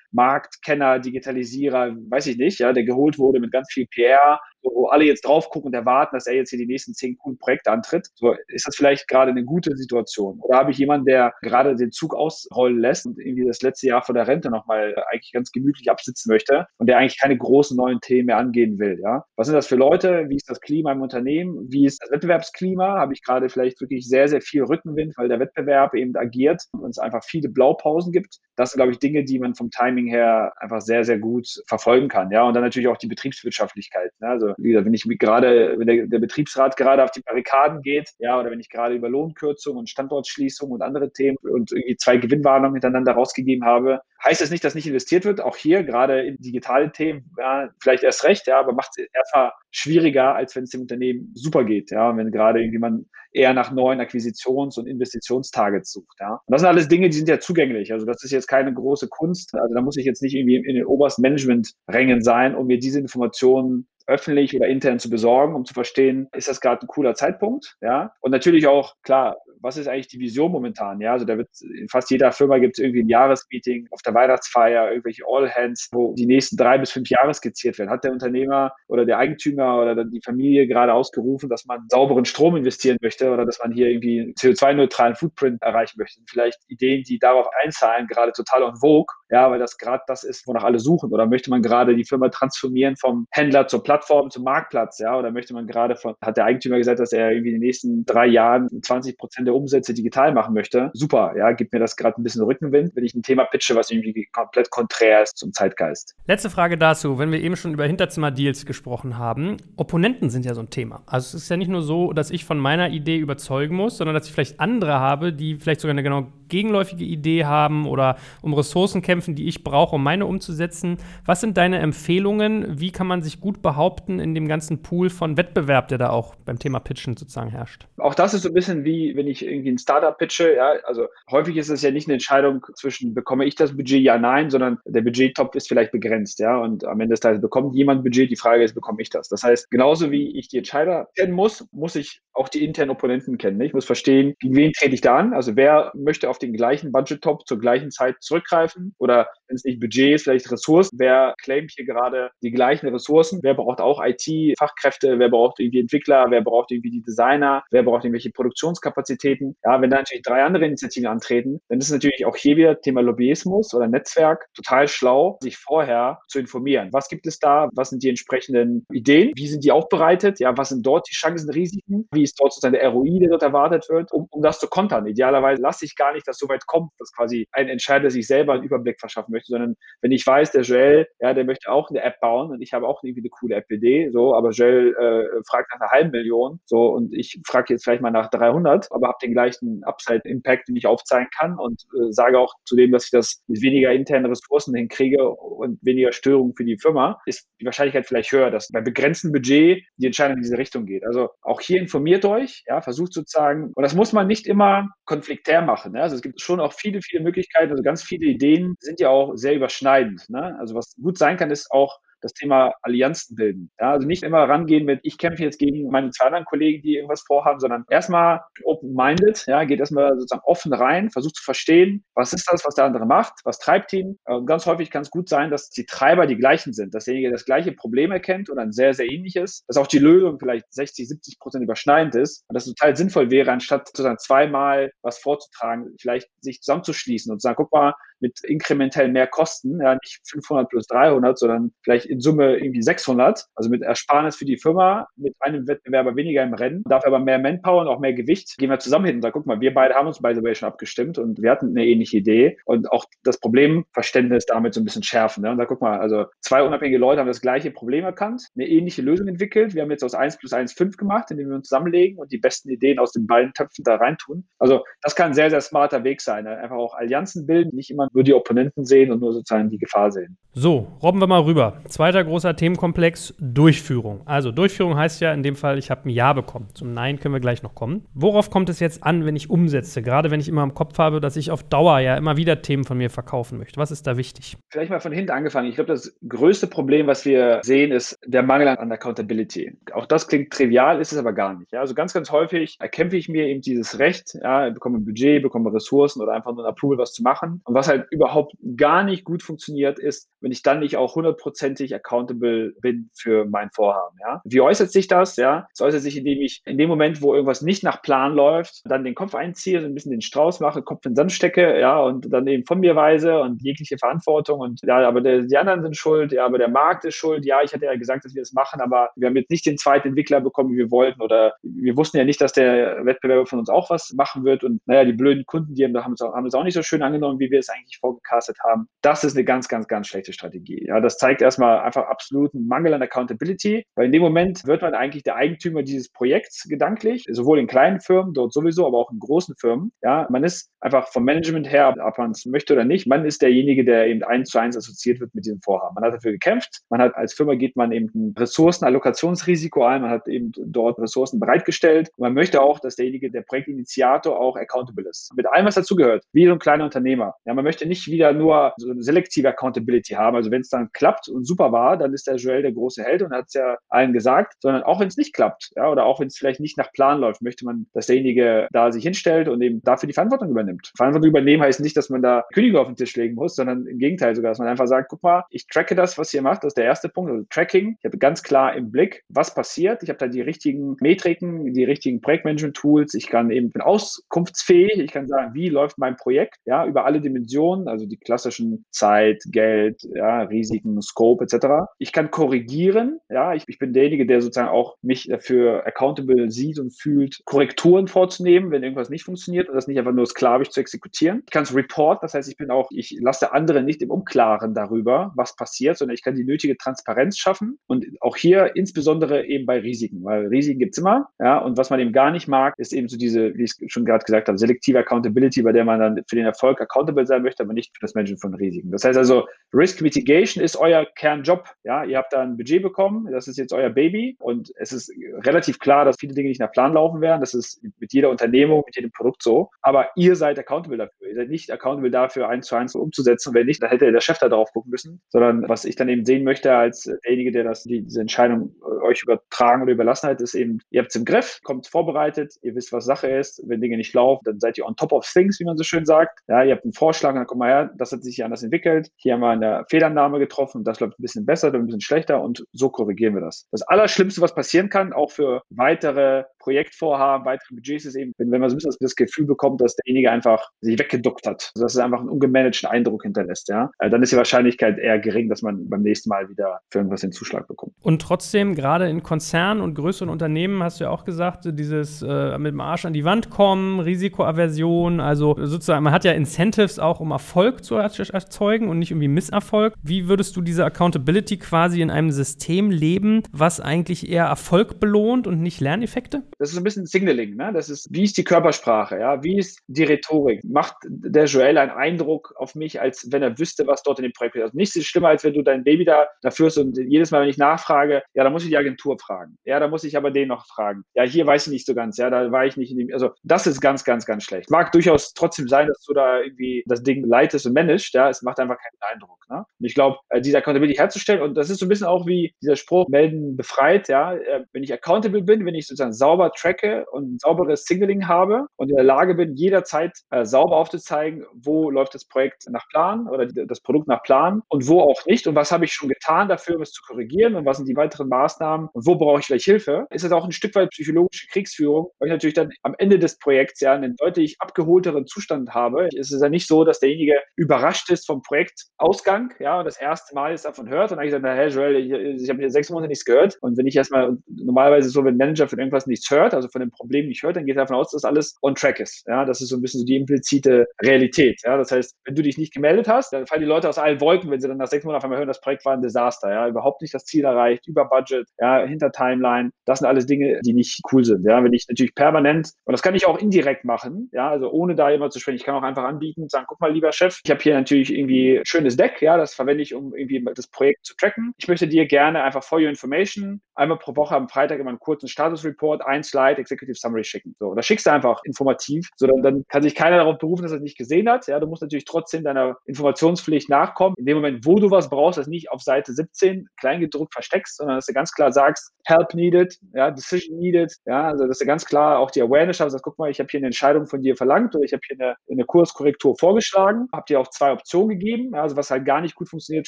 [0.11, 5.05] Marktkenner, Digitalisierer, weiß ich nicht, ja, der geholt wurde mit ganz viel PR, wo alle
[5.05, 8.07] jetzt drauf gucken und erwarten, dass er jetzt hier die nächsten zehn coolen Projekte antritt.
[8.15, 10.39] So, ist das vielleicht gerade eine gute Situation?
[10.41, 14.03] Oder habe ich jemanden, der gerade den Zug ausrollen lässt und irgendwie das letzte Jahr
[14.03, 17.99] vor der Rente nochmal eigentlich ganz gemütlich absitzen möchte und der eigentlich keine großen neuen
[18.01, 19.23] Themen mehr angehen will, ja?
[19.35, 20.25] Was sind das für Leute?
[20.29, 21.67] Wie ist das Klima im Unternehmen?
[21.69, 22.99] Wie ist das Wettbewerbsklima?
[22.99, 26.89] Habe ich gerade vielleicht wirklich sehr, sehr viel Rückenwind, weil der Wettbewerb eben agiert und
[26.89, 28.37] es einfach viele Blaupausen gibt?
[28.55, 32.07] Das sind, glaube ich, Dinge, die man vom Timing her einfach sehr, sehr gut verfolgen
[32.07, 32.43] kann, ja?
[32.43, 34.27] Und dann natürlich auch die Betriebswirtschaftlichkeit, ne?
[34.27, 38.09] Also wie gesagt, wenn ich gerade, wenn der, der, Betriebsrat gerade auf die Barrikaden geht,
[38.19, 42.17] ja, oder wenn ich gerade über Lohnkürzung und Standortschließung und andere Themen und irgendwie zwei
[42.17, 45.41] Gewinnwarnungen miteinander rausgegeben habe, heißt das nicht, dass nicht investiert wird.
[45.41, 49.51] Auch hier, gerade in digitalen Themen, ja, vielleicht erst recht, ja, aber macht es erstmal
[49.71, 54.01] schwieriger, als wenn es dem Unternehmen super geht, ja, wenn gerade irgendjemand eher nach neuen
[54.01, 56.33] Akquisitions- und Investitionstargets sucht, ja.
[56.33, 57.93] Und das sind alles Dinge, die sind ja zugänglich.
[57.93, 59.55] Also das ist jetzt keine große Kunst.
[59.55, 62.99] Also da muss ich jetzt nicht irgendwie in den obersten Management-Rängen sein, um mir diese
[62.99, 67.77] Informationen öffentlich oder intern zu besorgen, um zu verstehen, ist das gerade ein cooler Zeitpunkt,
[67.81, 68.13] ja.
[68.21, 70.99] Und natürlich auch, klar, was ist eigentlich die Vision momentan?
[71.01, 74.13] Ja, also da wird in fast jeder Firma gibt es irgendwie ein Jahresmeeting auf der
[74.13, 77.89] Weihnachtsfeier, irgendwelche All Hands, wo die nächsten drei bis fünf Jahre skizziert werden.
[77.89, 82.55] Hat der Unternehmer oder der Eigentümer oder die Familie gerade ausgerufen, dass man sauberen Strom
[82.55, 86.21] investieren möchte oder dass man hier irgendwie CO2-neutralen Footprint erreichen möchte?
[86.27, 90.47] Vielleicht Ideen, die darauf einzahlen, gerade total on vogue, ja, weil das gerade das ist,
[90.47, 91.11] wonach alle suchen.
[91.11, 93.90] Oder möchte man gerade die Firma transformieren vom Händler zur Plattform
[94.29, 95.17] zum Marktplatz, ja?
[95.17, 98.05] Oder möchte man gerade von, hat der Eigentümer gesagt, dass er irgendwie in den nächsten
[98.05, 100.91] drei Jahren 20 Prozent der Umsätze digital machen möchte?
[100.93, 103.91] Super, ja, gibt mir das gerade ein bisschen Rückenwind, wenn ich ein Thema pitche, was
[103.91, 106.15] irgendwie komplett konträr ist zum Zeitgeist.
[106.27, 109.57] Letzte Frage dazu, wenn wir eben schon über Hinterzimmer-Deals gesprochen haben.
[109.75, 111.03] Opponenten sind ja so ein Thema.
[111.05, 114.15] Also es ist ja nicht nur so, dass ich von meiner Idee überzeugen muss, sondern
[114.15, 118.53] dass ich vielleicht andere habe, die vielleicht sogar eine genau gegenläufige Idee haben oder um
[118.53, 120.97] Ressourcen kämpfen, die ich brauche, um meine umzusetzen.
[121.25, 122.79] Was sind deine Empfehlungen?
[122.79, 126.35] Wie kann man sich gut behaupten in dem ganzen Pool von Wettbewerb, der da auch
[126.35, 127.87] beim Thema Pitchen sozusagen herrscht?
[127.97, 130.55] Auch das ist so ein bisschen wie, wenn ich irgendwie ein Startup pitche.
[130.55, 134.17] Ja, also häufig ist es ja nicht eine Entscheidung zwischen, bekomme ich das Budget, ja,
[134.17, 136.39] nein, sondern der Budgettopf ist vielleicht begrenzt.
[136.39, 138.29] Ja, und am Ende des Tages bekommt jemand Budget.
[138.29, 139.29] Die Frage ist, bekomme ich das?
[139.29, 143.37] Das heißt, genauso wie ich die Entscheider kennen muss, muss ich auch die internen Opponenten
[143.37, 143.59] kennen.
[143.61, 145.33] Ich muss verstehen, gegen wen trete ich da an?
[145.33, 148.95] Also wer möchte auf den gleichen Budget-Top zur gleichen Zeit zurückgreifen?
[148.97, 150.97] Oder wenn es nicht Budget ist, vielleicht Ressourcen.
[150.97, 153.39] Wer claimt hier gerade die gleichen Ressourcen?
[153.43, 155.19] Wer braucht auch IT-Fachkräfte?
[155.19, 156.25] Wer braucht irgendwie Entwickler?
[156.29, 157.63] Wer braucht irgendwie die Designer?
[157.71, 159.55] Wer braucht irgendwelche Produktionskapazitäten?
[159.63, 163.01] Ja, wenn da natürlich drei andere Initiativen antreten, dann ist natürlich auch hier wieder Thema
[163.01, 166.89] Lobbyismus oder Netzwerk total schlau, sich vorher zu informieren.
[166.91, 167.69] Was gibt es da?
[167.73, 169.31] Was sind die entsprechenden Ideen?
[169.35, 170.39] Wie sind die aufbereitet?
[170.39, 172.07] Ja, was sind dort die Chancen, Risiken?
[172.11, 175.05] Wie ist dort sozusagen der ROI, der dort erwartet wird, um, um das zu kontern?
[175.05, 178.53] Idealerweise lasse ich gar nicht, dass so weit kommt, dass quasi ein Entscheider sich selber
[178.53, 182.01] einen Überblick verschaffen möchte, sondern wenn ich weiß, der Joel, ja, der möchte auch eine
[182.01, 185.71] App bauen und ich habe auch irgendwie eine coole App-Idee, so, aber Joel äh, fragt
[185.71, 189.17] nach einer halben Million, so, und ich frage jetzt vielleicht mal nach 300, aber habe
[189.21, 193.41] den gleichen Upside-Impact, den ich aufzeigen kann und äh, sage auch zudem, dass ich das
[193.47, 198.31] mit weniger internen Ressourcen hinkriege und weniger Störungen für die Firma, ist die Wahrscheinlichkeit vielleicht
[198.31, 201.03] höher, dass bei begrenztem Budget die Entscheidung in diese Richtung geht.
[201.05, 205.61] Also auch hier informiert euch, ja, versucht sozusagen, und das muss man nicht immer konfliktär
[205.61, 205.93] machen.
[205.93, 206.01] Ne?
[206.01, 209.35] Also es gibt schon auch viele, viele Möglichkeiten, also ganz viele Ideen sind ja auch
[209.35, 210.29] sehr überschneidend.
[210.29, 210.57] Ne?
[210.59, 213.71] Also was gut sein kann, ist auch das Thema Allianzen bilden.
[213.79, 216.95] Ja, also nicht immer rangehen mit, ich kämpfe jetzt gegen meine zwei anderen Kollegen, die
[216.95, 222.33] irgendwas vorhaben, sondern erstmal open-minded, ja, geht erstmal sozusagen offen rein, versucht zu verstehen, was
[222.33, 224.17] ist das, was der andere macht, was treibt ihn.
[224.25, 227.31] Und ganz häufig kann es gut sein, dass die Treiber die gleichen sind, dass derjenige
[227.31, 231.07] das gleiche Problem erkennt oder ein sehr, sehr ähnliches, dass auch die Lösung vielleicht 60,
[231.07, 235.95] 70 Prozent überschneidend ist und dass es total sinnvoll wäre, anstatt sozusagen zweimal was vorzutragen,
[235.99, 240.69] vielleicht sich zusammenzuschließen und zu sagen, guck mal, mit inkrementell mehr Kosten, ja, nicht 500
[240.69, 245.35] plus 300, sondern vielleicht in Summe irgendwie 600, also mit Ersparnis für die Firma, mit
[245.39, 248.79] einem Wettbewerber weniger im Rennen, dafür aber mehr Manpower und auch mehr Gewicht, gehen wir
[248.79, 251.17] zusammen hin und sagen, guck mal, wir beide haben uns by the way schon abgestimmt
[251.17, 255.43] und wir hatten eine ähnliche Idee und auch das Problemverständnis damit so ein bisschen schärfen.
[255.43, 255.51] Ne?
[255.51, 259.01] Und da guck mal, also zwei unabhängige Leute haben das gleiche Problem erkannt, eine ähnliche
[259.01, 259.73] Lösung entwickelt.
[259.73, 262.37] Wir haben jetzt aus 1 plus 1 5 gemacht, indem wir uns zusammenlegen und die
[262.37, 264.47] besten Ideen aus den beiden Töpfen da reintun.
[264.59, 266.45] Also das kann ein sehr, sehr smarter Weg sein.
[266.45, 266.57] Ne?
[266.57, 270.11] Einfach auch Allianzen bilden, nicht immer nur die Opponenten sehen und nur sozusagen die Gefahr
[270.11, 270.37] sehen.
[270.53, 271.81] So, robben wir mal rüber.
[271.87, 274.21] Zweiter großer Themenkomplex, Durchführung.
[274.25, 276.67] Also Durchführung heißt ja in dem Fall, ich habe ein Ja bekommen.
[276.73, 278.03] Zum Nein können wir gleich noch kommen.
[278.13, 280.01] Worauf kommt es jetzt an, wenn ich umsetze?
[280.01, 282.83] Gerade wenn ich immer im Kopf habe, dass ich auf Dauer ja immer wieder Themen
[282.83, 283.79] von mir verkaufen möchte.
[283.79, 284.57] Was ist da wichtig?
[284.69, 285.69] Vielleicht mal von hinten angefangen.
[285.69, 289.77] Ich glaube, das größte Problem, was wir sehen, ist der Mangel an Accountability.
[289.93, 291.71] Auch das klingt trivial, ist es aber gar nicht.
[291.71, 291.79] Ja?
[291.79, 295.73] Also ganz, ganz häufig erkämpfe ich mir eben dieses Recht, ja, bekomme ein Budget, bekomme
[295.73, 297.61] Ressourcen oder einfach nur ein Approval, was zu machen.
[297.63, 301.93] Und was halt überhaupt gar nicht gut funktioniert, ist, wenn ich dann nicht auch hundertprozentig
[301.93, 304.17] accountable bin für mein Vorhaben.
[304.21, 304.41] Ja?
[304.43, 305.35] Wie äußert sich das?
[305.35, 308.81] Ja, es äußert sich, indem ich in dem Moment, wo irgendwas nicht nach Plan läuft,
[308.85, 311.79] dann den Kopf einziehe, so ein bisschen den Strauß mache, Kopf in den Sand stecke,
[311.79, 315.57] ja, und dann eben von mir weise und jegliche Verantwortung und ja, aber der, die
[315.57, 318.35] anderen sind schuld, ja, aber der Markt ist schuld, ja, ich hatte ja gesagt, dass
[318.35, 321.21] wir das machen, aber wir haben jetzt nicht den zweiten Entwickler bekommen, wie wir wollten
[321.21, 324.81] oder wir wussten ja nicht, dass der Wettbewerber von uns auch was machen wird und
[324.85, 327.51] naja, die blöden Kunden, die haben, es haben es auch nicht so schön angenommen, wie
[327.51, 328.87] wir es eigentlich vorgecastet haben.
[329.01, 330.85] Das ist eine ganz, ganz, ganz schlechte Strategie.
[330.87, 334.93] Ja, das zeigt erstmal einfach absoluten Mangel an Accountability, weil in dem Moment wird man
[334.93, 339.19] eigentlich der Eigentümer dieses Projekts gedanklich, sowohl in kleinen Firmen dort sowieso, aber auch in
[339.19, 339.91] großen Firmen.
[340.01, 343.41] Ja, man ist einfach vom Management her, ob man es möchte oder nicht, man ist
[343.41, 345.95] derjenige, der eben eins zu eins assoziiert wird mit diesem Vorhaben.
[345.95, 350.11] Man hat dafür gekämpft, man hat als Firma geht man eben ein Ressourcenallokationsrisiko ein, man
[350.11, 355.07] hat eben dort Ressourcen bereitgestellt und man möchte auch, dass derjenige, der Projektinitiator auch accountable
[355.07, 355.31] ist.
[355.35, 357.35] Mit allem, was dazugehört, wie so ein kleiner Unternehmer.
[357.45, 360.35] Ja, man möchte nicht wieder nur so eine selektive Accountability haben.
[360.35, 363.21] Also wenn es dann klappt und super war, dann ist der Joel der große Held
[363.21, 366.19] und hat es ja allen gesagt, sondern auch wenn es nicht klappt, ja, oder auch
[366.19, 369.61] wenn es vielleicht nicht nach Plan läuft, möchte man, dass derjenige da sich hinstellt und
[369.61, 370.91] eben dafür die Verantwortung übernimmt.
[370.95, 373.97] Verantwortung übernehmen heißt nicht, dass man da Kündige auf den Tisch legen muss, sondern im
[373.97, 376.69] Gegenteil sogar, dass man einfach sagt, guck mal, ich tracke das, was ihr macht, das
[376.69, 377.97] ist der erste Punkt, also Tracking.
[377.99, 380.03] Ich habe ganz klar im Blick, was passiert.
[380.03, 383.13] Ich habe da die richtigen Metriken, die richtigen Projektmanagement-Tools.
[383.13, 384.99] Ich kann eben bin auskunftsfähig.
[384.99, 388.85] Ich kann sagen, wie läuft mein Projekt, ja, über alle Dimensionen Dimensionen, also die klassischen
[388.91, 391.91] Zeit, Geld, ja, Risiken, Scope etc.
[391.97, 396.79] Ich kann korrigieren, ja, ich, ich bin derjenige, der sozusagen auch mich dafür accountable sieht
[396.79, 400.79] und fühlt, Korrekturen vorzunehmen, wenn irgendwas nicht funktioniert und das nicht einfach nur sklavisch zu
[400.79, 401.43] exekutieren.
[401.45, 404.73] Ich kann es report, das heißt, ich bin auch, ich lasse andere nicht im Unklaren
[404.73, 409.65] darüber, was passiert, sondern ich kann die nötige Transparenz schaffen und auch hier insbesondere eben
[409.65, 412.93] bei Risiken, weil Risiken gibt's immer, ja, und was man eben gar nicht mag, ist
[412.93, 416.23] eben so diese, wie ich schon gerade gesagt habe, selektive Accountability, bei der man dann
[416.27, 418.91] für den Erfolg accountable sein möchte, aber nicht für das Managen von Risiken.
[418.91, 423.27] Das heißt also, Risk Mitigation ist euer Kernjob, ja, ihr habt da ein Budget bekommen,
[423.31, 425.11] das ist jetzt euer Baby und es ist
[425.43, 428.83] relativ klar, dass viele Dinge nicht nach Plan laufen werden, das ist mit jeder Unternehmung,
[428.85, 432.67] mit jedem Produkt so, aber ihr seid accountable dafür, ihr seid nicht accountable dafür, eins
[432.67, 435.85] zu eins umzusetzen, wenn nicht, dann hätte der Chef da drauf gucken müssen, sondern was
[435.85, 439.91] ich dann eben sehen möchte als derjenige, der das, die, diese Entscheidung euch übertragen oder
[439.91, 443.27] überlassen hat, ist eben, ihr habt es im Griff, kommt vorbereitet, ihr wisst, was Sache
[443.27, 443.61] ist.
[443.65, 446.05] Wenn Dinge nicht laufen, dann seid ihr on top of things, wie man so schön
[446.05, 446.39] sagt.
[446.47, 449.09] Ja, ihr habt einen Vorschlag, dann kommt mal her, das hat sich hier anders entwickelt.
[449.17, 452.41] Hier haben wir eine Fehlannahme getroffen, das läuft ein bisschen besser, dann ein bisschen schlechter
[452.41, 453.67] und so korrigieren wir das.
[453.71, 458.69] Das Allerschlimmste, was passieren kann, auch für weitere Projektvorhaben, weitere Budgets ist eben, wenn, man
[458.69, 461.99] so ein bisschen das Gefühl bekommt, dass derjenige einfach sich weggeduckt hat, also dass es
[461.99, 465.89] einfach einen ungemanagten Eindruck hinterlässt, ja, äh, dann ist die Wahrscheinlichkeit eher gering, dass man
[465.89, 467.93] beim nächsten Mal wieder für irgendwas den Zuschlag bekommt.
[468.01, 472.57] Und trotzdem, gerade in Konzernen und größeren Unternehmen, hast du ja auch gesagt, dieses äh,
[472.57, 477.19] mit dem Arsch an die Wand kommen, Risikoaversion, also sozusagen, man hat ja Incentives auch,
[477.19, 479.93] um Erfolg zu erzeugen und nicht irgendwie Misserfolg.
[480.03, 485.47] Wie würdest du diese Accountability quasi in einem System leben, was eigentlich eher Erfolg belohnt
[485.47, 486.43] und nicht Lerneffekte?
[486.57, 487.71] Das ist ein bisschen Signaling, ne?
[487.73, 489.43] Das ist, wie ist die Körpersprache, ja?
[489.43, 490.63] Wie ist die Rhetorik?
[490.63, 494.33] Macht der Joel einen Eindruck auf mich, als wenn er wüsste, was dort in dem
[494.33, 494.63] Projekt ist?
[494.63, 497.41] Also nichts ist schlimmer, als wenn du dein Baby da, da führst und jedes Mal,
[497.41, 499.57] wenn ich nachfrage, ja, da muss ich die Agentur fragen.
[499.65, 501.03] Ja, da muss ich aber den noch fragen.
[501.13, 503.31] Ja, hier weiß ich nicht so ganz, ja, da war ich nicht in dem, also
[503.43, 504.69] das ist ganz, ganz, ganz schlecht.
[504.69, 508.41] Mag durchaus trotzdem sein, dass du da irgendwie das Ding leitest und managst, ja, es
[508.41, 509.65] macht einfach keinen Eindruck, ne?
[509.79, 512.53] Und ich glaube, äh, diese Accountability herzustellen und das ist so ein bisschen auch wie
[512.61, 516.51] dieser Spruch, melden befreit, ja, äh, wenn ich accountable bin, wenn ich sozusagen sauber sauber
[516.53, 521.45] tracke und ein sauberes Signaling habe und in der Lage bin, jederzeit äh, sauber aufzuzeigen,
[521.53, 525.47] wo läuft das Projekt nach Plan oder das Produkt nach Plan und wo auch nicht
[525.47, 527.95] und was habe ich schon getan dafür, um es zu korrigieren und was sind die
[527.95, 531.47] weiteren Maßnahmen und wo brauche ich vielleicht Hilfe, ist es auch ein Stück weit psychologische
[531.47, 536.07] Kriegsführung, weil ich natürlich dann am Ende des Projekts ja einen deutlich abgeholteren Zustand habe.
[536.17, 540.33] Es ist ja nicht so, dass derjenige überrascht ist vom Projektausgang, ja, und das erste
[540.33, 542.89] Mal ist davon hört und dann gesagt, na, hey Joel, ich, ich habe hier sechs
[542.89, 546.53] Monate nichts gehört und wenn ich erstmal normalerweise so, wenn Manager von irgendwas nichts hört,
[546.53, 549.25] also von dem Problem nicht hört, dann geht davon aus, dass alles on track ist.
[549.27, 551.61] Ja, das ist so ein bisschen so die implizite Realität.
[551.63, 554.21] Ja, das heißt, wenn du dich nicht gemeldet hast, dann fallen die Leute aus allen
[554.21, 556.51] Wolken, wenn sie dann nach sechs Monaten auf einmal hören, das Projekt war ein Desaster.
[556.51, 559.71] Ja, überhaupt nicht das Ziel erreicht, über Budget, ja, hinter Timeline.
[559.85, 561.45] Das sind alles Dinge, die nicht cool sind.
[561.45, 564.95] Ja, wenn ich natürlich permanent, und das kann ich auch indirekt machen, ja, also ohne
[564.95, 565.57] da immer zu sprechen.
[565.57, 568.13] Ich kann auch einfach anbieten und sagen, guck mal, lieber Chef, ich habe hier natürlich
[568.13, 571.53] irgendwie schönes Deck, ja, das verwende ich, um irgendwie das Projekt zu tracken.
[571.57, 574.99] Ich möchte dir gerne einfach for your information einmal pro Woche am Freitag immer einen
[574.99, 577.55] kurzen Status-Report, ein Slide, Executive Summary schicken.
[577.59, 580.77] So, oder schickst du einfach informativ, so dann, kann sich keiner darauf berufen, dass er
[580.77, 581.47] es nicht gesehen hat.
[581.47, 584.15] Ja, du musst natürlich trotzdem deiner Informationspflicht nachkommen.
[584.17, 587.97] In dem Moment, wo du was brauchst, das nicht auf Seite 17 kleingedruckt versteckst, sondern
[587.97, 591.85] dass du ganz klar sagst, Help needed, ja, Decision needed, ja, also dass du ganz
[591.85, 594.35] klar auch die Awareness hast, sagst, guck mal, ich habe hier eine Entscheidung von dir
[594.35, 598.53] verlangt oder ich habe hier eine, eine Kurskorrektur vorgeschlagen, habe dir auch zwei Optionen gegeben,
[598.53, 599.87] also was halt gar nicht gut funktioniert,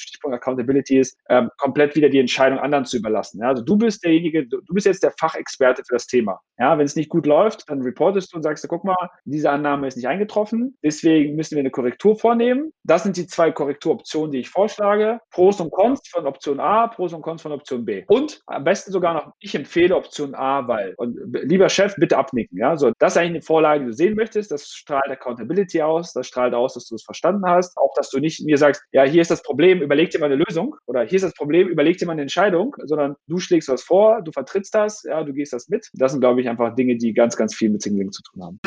[0.00, 3.40] Stichpunkt Accountability ist, ähm, komplett wieder die Entscheidung anderen zu überlassen.
[3.40, 6.23] Ja, also du bist derjenige, du, du bist jetzt der Fachexperte für das Thema.
[6.58, 9.88] Ja, wenn es nicht gut läuft, dann reportest du und sagst, guck mal, diese Annahme
[9.88, 12.72] ist nicht eingetroffen, deswegen müssen wir eine Korrektur vornehmen.
[12.84, 15.18] Das sind die zwei Korrekturoptionen, die ich vorschlage.
[15.30, 18.04] Pros und Cons von Option A, Pros und Cons von Option B.
[18.06, 22.56] Und am besten sogar noch, ich empfehle Option A, weil, und lieber Chef, bitte abnicken.
[22.56, 24.52] Ja, so, das ist eigentlich eine Vorlage, die du sehen möchtest.
[24.52, 27.76] Das strahlt Accountability aus, das strahlt aus, dass du es verstanden hast.
[27.76, 30.36] Auch, dass du nicht mir sagst, ja, hier ist das Problem, überleg dir mal eine
[30.36, 30.76] Lösung.
[30.86, 34.22] Oder hier ist das Problem, überleg dir mal eine Entscheidung, sondern du schlägst was vor,
[34.22, 35.88] du vertrittst das, ja, du gehst das mit.
[35.94, 38.60] Das sind, glaube ich, einfach Dinge, die ganz, ganz viel mit Signaling zu tun haben.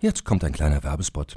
[0.00, 1.36] Jetzt kommt ein kleiner Werbespot.